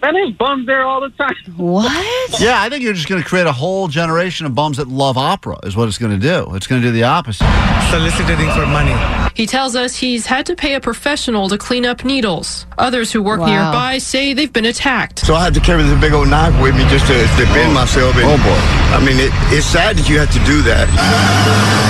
Man, 0.02 0.14
there's 0.14 0.32
bums 0.34 0.66
there 0.66 0.82
all 0.84 1.00
the 1.00 1.08
time. 1.10 1.34
What? 1.56 1.92
Yeah, 2.40 2.60
I 2.60 2.68
think 2.68 2.82
you're 2.82 2.92
just 2.92 3.08
going 3.08 3.22
to 3.22 3.26
create 3.26 3.46
a 3.46 3.52
whole 3.52 3.88
generation 3.88 4.44
of 4.46 4.54
bums 4.54 4.76
that 4.76 4.88
love 4.88 5.16
opera, 5.16 5.58
is 5.62 5.74
what 5.74 5.88
it's 5.88 5.96
going 5.96 6.12
to 6.12 6.18
do. 6.18 6.54
It's 6.54 6.66
going 6.66 6.82
to 6.82 6.88
do 6.88 6.92
the 6.92 7.04
opposite. 7.04 7.46
Soliciting 7.90 8.50
for 8.50 8.66
money. 8.66 8.92
He 9.34 9.46
tells 9.46 9.74
us 9.74 9.96
he's 9.96 10.26
had 10.26 10.44
to 10.46 10.56
pay 10.56 10.74
a 10.74 10.80
professional 10.80 11.48
to 11.48 11.56
clean 11.56 11.86
up 11.86 12.04
needles. 12.04 12.66
Others 12.78 13.12
who 13.12 13.22
work 13.22 13.40
Wow. 13.40 13.46
nearby 13.46 13.98
say 13.98 14.34
they've 14.34 14.52
been 14.52 14.66
attacked. 14.66 15.20
So 15.20 15.34
I 15.34 15.44
had 15.44 15.54
to 15.54 15.60
carry 15.60 15.82
this 15.84 15.98
big 16.00 16.12
old 16.12 16.28
knife 16.28 16.60
with 16.60 16.74
me 16.76 16.84
just 16.90 17.06
to 17.06 17.14
defend 17.38 17.72
myself. 17.72 18.14
And, 18.16 18.24
Oh, 18.24 18.36
boy. 18.36 18.96
I 18.96 18.98
mean, 19.00 19.18
it, 19.18 19.30
it's 19.54 19.66
sad 19.66 19.96
that 19.96 20.08
you 20.10 20.18
have 20.18 20.30
to 20.32 20.44
do 20.44 20.60
that. 20.62 21.85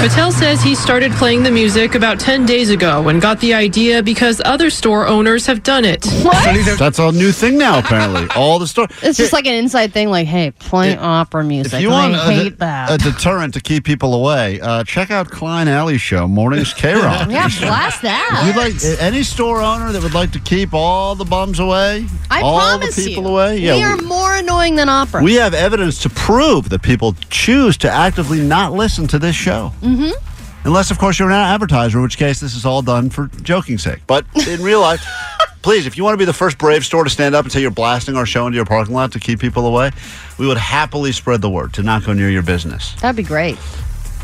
Patel 0.00 0.30
says 0.30 0.62
he 0.62 0.76
started 0.76 1.10
playing 1.12 1.42
the 1.42 1.50
music 1.50 1.96
about 1.96 2.20
10 2.20 2.46
days 2.46 2.70
ago 2.70 3.08
and 3.08 3.20
got 3.20 3.40
the 3.40 3.52
idea 3.52 4.00
because 4.00 4.40
other 4.44 4.70
store 4.70 5.08
owners 5.08 5.44
have 5.46 5.64
done 5.64 5.84
it. 5.84 6.06
What? 6.22 6.78
That's 6.78 7.00
a 7.00 7.10
new 7.10 7.32
thing 7.32 7.58
now, 7.58 7.80
apparently. 7.80 8.26
All 8.36 8.60
the 8.60 8.68
stories. 8.68 8.92
It's 9.02 9.18
just 9.18 9.32
like 9.32 9.46
an 9.46 9.54
inside 9.54 9.92
thing, 9.92 10.08
like, 10.08 10.28
hey, 10.28 10.52
play 10.52 10.96
opera 10.96 11.42
music. 11.42 11.72
If 11.74 11.80
you 11.80 11.90
want 11.90 12.14
I 12.14 12.32
a, 12.32 12.36
hate 12.36 12.58
that. 12.58 12.92
a 12.92 12.98
deterrent 12.98 13.54
to 13.54 13.60
keep 13.60 13.84
people 13.84 14.14
away, 14.14 14.60
uh, 14.60 14.84
check 14.84 15.10
out 15.10 15.30
Klein 15.30 15.66
Alley 15.66 15.98
Show, 15.98 16.28
Mornings 16.28 16.72
K 16.72 16.94
Rock. 16.94 17.28
yeah, 17.30 17.48
blast 17.60 18.02
that. 18.02 18.44
You 18.46 18.56
like 18.56 18.74
any 19.00 19.24
store 19.24 19.60
owner 19.60 19.90
that 19.90 20.02
would 20.02 20.14
like 20.14 20.30
to 20.32 20.40
keep 20.40 20.72
all 20.72 21.16
the 21.16 21.24
bums 21.24 21.58
away, 21.58 22.06
I 22.30 22.42
all 22.42 22.58
promise 22.60 22.94
the 22.94 23.04
people 23.04 23.24
you, 23.24 23.28
away? 23.30 23.60
we 23.60 23.82
are 23.82 23.96
more 24.02 24.36
annoying 24.36 24.76
than 24.76 24.88
opera. 24.88 25.22
we 25.24 25.34
have 25.34 25.54
evidence 25.54 26.00
to 26.02 26.08
prove 26.08 26.68
that 26.68 26.82
people 26.82 27.14
choose 27.30 27.76
to 27.78 27.90
actively 27.90 28.40
not 28.40 28.72
listen 28.72 29.08
to 29.08 29.18
this 29.18 29.34
show. 29.34 29.72
Mm-hmm. 29.88 30.28
Unless, 30.64 30.90
of 30.90 30.98
course, 30.98 31.18
you're 31.18 31.28
an 31.30 31.34
advertiser, 31.34 31.98
in 31.98 32.02
which 32.02 32.18
case 32.18 32.40
this 32.40 32.54
is 32.54 32.66
all 32.66 32.82
done 32.82 33.10
for 33.10 33.28
joking 33.42 33.78
sake. 33.78 34.00
But 34.06 34.26
in 34.46 34.60
real 34.62 34.80
life, 34.80 35.02
please, 35.62 35.86
if 35.86 35.96
you 35.96 36.04
want 36.04 36.14
to 36.14 36.18
be 36.18 36.24
the 36.24 36.32
first 36.32 36.58
Brave 36.58 36.84
store 36.84 37.04
to 37.04 37.10
stand 37.10 37.34
up 37.34 37.44
and 37.44 37.52
say 37.52 37.60
you're 37.60 37.70
blasting 37.70 38.16
our 38.16 38.26
show 38.26 38.46
into 38.46 38.56
your 38.56 38.66
parking 38.66 38.94
lot 38.94 39.12
to 39.12 39.20
keep 39.20 39.40
people 39.40 39.66
away, 39.66 39.92
we 40.36 40.46
would 40.46 40.58
happily 40.58 41.12
spread 41.12 41.40
the 41.40 41.48
word 41.48 41.72
to 41.74 41.82
not 41.82 42.04
go 42.04 42.12
near 42.12 42.28
your 42.28 42.42
business. 42.42 42.94
That'd 43.00 43.16
be 43.16 43.22
great. 43.22 43.56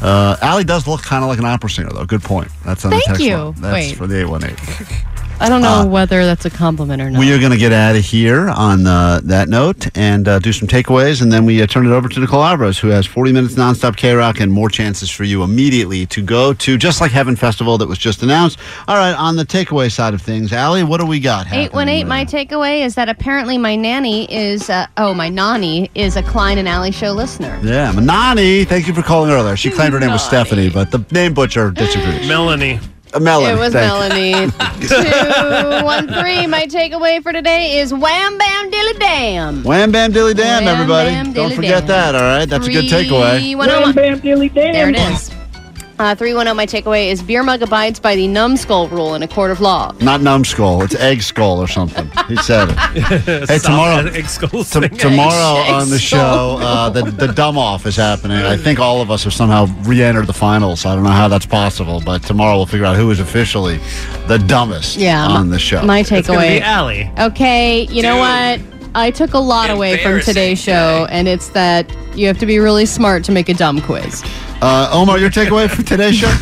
Uh, 0.02 0.36
Allie 0.42 0.64
does 0.64 0.86
look 0.86 1.02
kind 1.02 1.22
of 1.22 1.30
like 1.30 1.38
an 1.38 1.46
opera 1.46 1.70
singer, 1.70 1.90
though. 1.90 2.04
Good 2.04 2.22
point. 2.22 2.48
That's 2.64 2.84
on 2.84 2.90
Thank 2.90 3.04
the 3.04 3.08
text 3.08 3.22
you. 3.22 3.36
line. 3.36 3.54
That's 3.54 3.72
Wait. 3.72 3.96
for 3.96 4.06
the 4.06 4.20
818. 4.20 5.06
I 5.40 5.48
don't 5.48 5.62
know 5.62 5.80
Uh, 5.80 5.86
whether 5.86 6.24
that's 6.24 6.44
a 6.44 6.50
compliment 6.50 7.02
or 7.02 7.10
not. 7.10 7.18
We 7.18 7.32
are 7.32 7.38
going 7.38 7.50
to 7.50 7.58
get 7.58 7.72
out 7.72 7.96
of 7.96 8.04
here 8.04 8.48
on 8.48 8.86
uh, 8.86 9.20
that 9.24 9.48
note 9.48 9.86
and 9.96 10.26
uh, 10.28 10.38
do 10.38 10.52
some 10.52 10.68
takeaways, 10.68 11.20
and 11.22 11.32
then 11.32 11.44
we 11.44 11.60
uh, 11.60 11.66
turn 11.66 11.86
it 11.86 11.90
over 11.90 12.08
to 12.08 12.20
Nicole 12.20 12.42
Alvarez, 12.42 12.78
who 12.78 12.88
has 12.88 13.04
40 13.06 13.32
minutes 13.32 13.54
nonstop 13.54 13.96
K 13.96 14.14
Rock 14.14 14.40
and 14.40 14.52
more 14.52 14.68
chances 14.70 15.10
for 15.10 15.24
you 15.24 15.42
immediately 15.42 16.06
to 16.06 16.22
go 16.22 16.52
to, 16.54 16.78
just 16.78 17.00
like 17.00 17.10
Heaven 17.10 17.36
Festival 17.36 17.76
that 17.78 17.88
was 17.88 17.98
just 17.98 18.22
announced. 18.22 18.58
All 18.88 18.96
right, 18.96 19.14
on 19.14 19.36
the 19.36 19.44
takeaway 19.44 19.90
side 19.90 20.14
of 20.14 20.22
things, 20.22 20.52
Allie, 20.52 20.84
what 20.84 21.00
do 21.00 21.06
we 21.06 21.18
got? 21.20 21.46
happening? 21.46 21.66
818, 21.66 22.08
my 22.08 22.24
takeaway 22.24 22.84
is 22.84 22.94
that 22.94 23.08
apparently 23.08 23.58
my 23.58 23.74
nanny 23.76 24.32
is, 24.32 24.70
uh, 24.70 24.86
oh, 24.96 25.12
my 25.14 25.28
nanny 25.28 25.90
is 25.94 26.16
a 26.16 26.22
Klein 26.22 26.58
and 26.58 26.68
Alley 26.68 26.92
show 26.92 27.12
listener. 27.12 27.58
Yeah, 27.62 27.90
my 27.92 28.02
nanny, 28.02 28.64
thank 28.64 28.86
you 28.86 28.94
for 28.94 29.02
calling 29.02 29.30
earlier. 29.30 29.56
She 29.56 29.70
claimed 29.70 29.92
her 29.94 30.00
name 30.00 30.12
was 30.12 30.22
Stephanie, 30.22 30.70
but 30.70 30.90
the 30.90 31.04
name 31.10 31.34
butcher 31.34 31.70
disagrees. 31.70 32.26
Melanie. 32.28 32.78
Uh, 33.14 33.20
Melanie. 33.20 33.52
It 33.52 33.58
was 33.58 33.72
thank 33.72 33.86
Melanie. 33.86 34.50
Two, 35.80 35.84
one, 35.84 36.08
three. 36.08 36.46
My 36.48 36.66
takeaway 36.66 37.22
for 37.22 37.32
today 37.32 37.78
is 37.78 37.92
wham, 37.94 38.38
bam, 38.38 38.70
dilly, 38.70 38.94
damn. 38.94 39.62
Wham 39.62 39.92
bam 39.92 40.10
dilly 40.12 40.34
damn, 40.34 40.64
Wham, 40.64 40.74
everybody. 40.74 41.10
bam, 41.10 41.32
Don't 41.32 41.54
forget 41.54 41.86
damn. 41.86 42.12
that, 42.12 42.14
all 42.16 42.22
right? 42.22 42.46
That's 42.46 42.66
a 42.66 42.70
good 42.72 42.86
takeaway. 42.86 43.38
310 43.40 43.94
Bam, 43.94 44.18
dilly, 44.20 44.48
damn. 44.48 44.72
There 44.72 44.88
it 44.88 44.96
is. 44.96 45.30
Uh, 45.96 46.12
310, 46.12 46.56
my 46.56 46.66
takeaway 46.66 47.06
is 47.12 47.22
beer 47.22 47.44
mug 47.44 47.62
abides 47.62 48.00
by 48.00 48.16
the 48.16 48.26
numbskull 48.26 48.88
rule 48.88 49.14
in 49.14 49.22
a 49.22 49.28
court 49.28 49.52
of 49.52 49.60
law. 49.60 49.92
Not 50.00 50.22
numbskull, 50.22 50.82
it's 50.82 50.96
egg 50.96 51.22
skull 51.22 51.60
or 51.60 51.68
something. 51.68 52.10
He 52.26 52.34
said 52.38 52.68
it. 52.96 53.48
hey, 53.48 53.58
tomorrow, 53.58 54.04
Egg 54.08 54.26
skull 54.28 54.64
t- 54.64 54.80
thing. 54.80 54.88
tomorrow 54.98 55.60
Egg 55.62 55.72
on 55.72 55.90
the 55.90 55.98
skull. 56.00 56.58
show, 56.58 56.66
uh, 56.66 56.90
the 56.90 57.02
the 57.12 57.28
dumb 57.28 57.56
off 57.56 57.86
is 57.86 57.94
happening. 57.94 58.38
I 58.38 58.56
think 58.56 58.80
all 58.80 59.02
of 59.02 59.10
us 59.12 59.22
have 59.22 59.32
somehow 59.32 59.66
re-entered 59.82 60.26
the 60.26 60.32
finals. 60.32 60.84
I 60.84 60.96
don't 60.96 61.04
know 61.04 61.10
how 61.10 61.28
that's 61.28 61.46
possible, 61.46 62.02
but 62.04 62.24
tomorrow 62.24 62.56
we'll 62.56 62.66
figure 62.66 62.86
out 62.86 62.96
who 62.96 63.12
is 63.12 63.20
officially 63.20 63.78
the 64.26 64.38
dumbest 64.38 64.96
Yeah. 64.96 65.24
on 65.28 65.50
the 65.50 65.60
show. 65.60 65.82
My 65.84 66.00
It's 66.00 66.10
going 66.10 66.24
to 66.24 66.32
be 66.32 66.34
takeaway. 66.34 66.60
Allie. 66.60 67.10
Okay, 67.20 67.82
you 67.86 68.02
know 68.02 68.16
what? 68.16 68.60
I 68.96 69.10
took 69.12 69.34
a 69.34 69.38
lot 69.40 69.70
away 69.70 69.96
from 69.98 70.06
Embarrassing, 70.12 70.34
today's 70.34 70.60
show, 70.60 71.06
and 71.10 71.26
it's 71.28 71.48
that 71.50 71.88
you 72.16 72.26
have 72.28 72.38
to 72.38 72.46
be 72.46 72.58
really 72.58 72.86
smart 72.86 73.22
to 73.24 73.32
make 73.32 73.48
a 73.48 73.54
dumb 73.54 73.80
quiz. 73.80 74.22
Uh, 74.66 74.88
Omar, 74.94 75.18
your 75.18 75.28
takeaway 75.28 75.68
for 75.68 75.82
today's 75.82 76.16
show? 76.16 76.32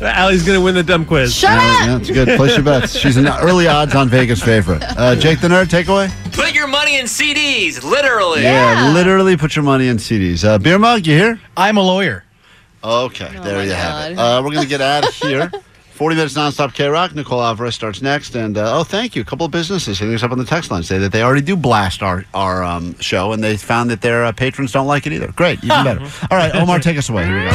Allie's 0.04 0.44
going 0.44 0.58
to 0.58 0.64
win 0.64 0.74
the 0.74 0.82
dumb 0.82 1.04
quiz. 1.04 1.32
Shut 1.32 1.50
Yeah, 1.52 1.56
up! 1.58 1.86
yeah, 1.86 1.98
that's 1.98 2.10
good. 2.10 2.36
Place 2.36 2.56
your 2.56 2.64
bets. 2.64 2.98
She's 2.98 3.16
an 3.16 3.28
early 3.28 3.68
odds 3.68 3.94
on 3.94 4.08
Vegas 4.08 4.42
favorite. 4.42 4.82
Uh, 4.82 5.14
Jake 5.20 5.40
the 5.40 5.46
Nerd, 5.46 5.66
takeaway? 5.66 6.10
Put 6.32 6.54
your 6.54 6.66
money 6.66 6.98
in 6.98 7.06
CDs, 7.06 7.84
literally. 7.84 8.42
Yeah. 8.42 8.92
literally 8.92 9.36
put 9.36 9.54
your 9.54 9.62
money 9.64 9.86
in 9.86 9.96
CDs. 9.96 10.44
Uh, 10.44 10.58
Beer 10.58 10.78
Mug, 10.78 11.06
you 11.06 11.16
here? 11.16 11.40
I'm 11.56 11.76
a 11.76 11.82
lawyer. 11.82 12.24
Okay, 12.82 13.32
Oh 13.38 13.42
there 13.44 13.58
my 13.58 13.64
you 13.64 13.72
have 13.72 14.10
it. 14.12 14.18
Uh, 14.18 14.40
we're 14.44 14.50
going 14.50 14.62
to 14.64 14.68
get 14.68 14.80
out 14.80 15.06
of 15.08 15.14
here. 15.14 15.50
40 15.98 16.14
minutes 16.14 16.34
nonstop 16.34 16.72
K 16.74 16.86
Rock. 16.86 17.12
Nicole 17.16 17.42
Alvarez 17.42 17.74
starts 17.74 18.00
next. 18.00 18.36
And 18.36 18.56
uh, 18.56 18.78
oh, 18.78 18.84
thank 18.84 19.16
you. 19.16 19.22
A 19.22 19.24
couple 19.24 19.44
of 19.46 19.50
businesses 19.50 19.98
hitting 19.98 20.14
us 20.14 20.22
up 20.22 20.30
on 20.30 20.38
the 20.38 20.44
text 20.44 20.70
line 20.70 20.84
say 20.84 20.96
that 20.98 21.10
they 21.10 21.24
already 21.24 21.40
do 21.44 21.56
blast 21.56 22.04
our, 22.04 22.24
our 22.34 22.62
um, 22.62 22.96
show 23.00 23.32
and 23.32 23.42
they 23.42 23.56
found 23.56 23.90
that 23.90 24.00
their 24.00 24.24
uh, 24.24 24.30
patrons 24.30 24.70
don't 24.70 24.86
like 24.86 25.08
it 25.08 25.12
either. 25.12 25.32
Great, 25.32 25.58
even 25.64 25.82
better. 25.82 26.00
All 26.30 26.38
right, 26.38 26.54
Omar, 26.54 26.78
take 26.78 26.96
us 26.98 27.08
away. 27.08 27.24
Here 27.26 27.36
we 27.38 27.42
go. 27.46 27.50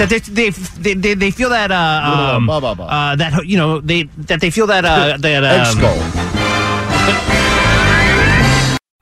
That 0.00 0.08
they 0.08 0.18
they 0.18 0.50
they, 0.50 0.94
they, 0.94 1.14
they 1.14 1.30
feel 1.30 1.50
that 1.50 1.70
uh, 1.70 2.34
um, 2.36 2.46
Ba, 2.48 2.60
ba, 2.60 2.74
ba. 2.74 2.82
uh 2.84 3.16
that 3.16 3.46
you 3.46 3.56
know 3.56 3.80
they 3.80 4.04
that 4.26 4.40
they 4.40 4.50
feel 4.50 4.66
that 4.66 4.84
uh 4.84 5.18
that 5.18 5.44
Egg 5.44 5.84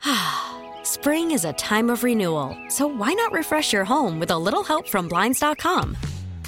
um. 0.03 0.85
Spring 0.85 1.31
is 1.31 1.45
a 1.47 1.53
time 1.55 1.89
of 1.89 2.03
renewal, 2.03 2.55
so 2.69 2.87
why 2.89 3.15
not 3.15 3.33
refresh 3.33 3.73
your 3.73 3.85
home 3.85 4.19
with 4.19 4.31
a 4.33 4.37
little 4.37 4.65
help 4.65 4.89
from 4.89 5.07
Blinds.com? 5.09 5.97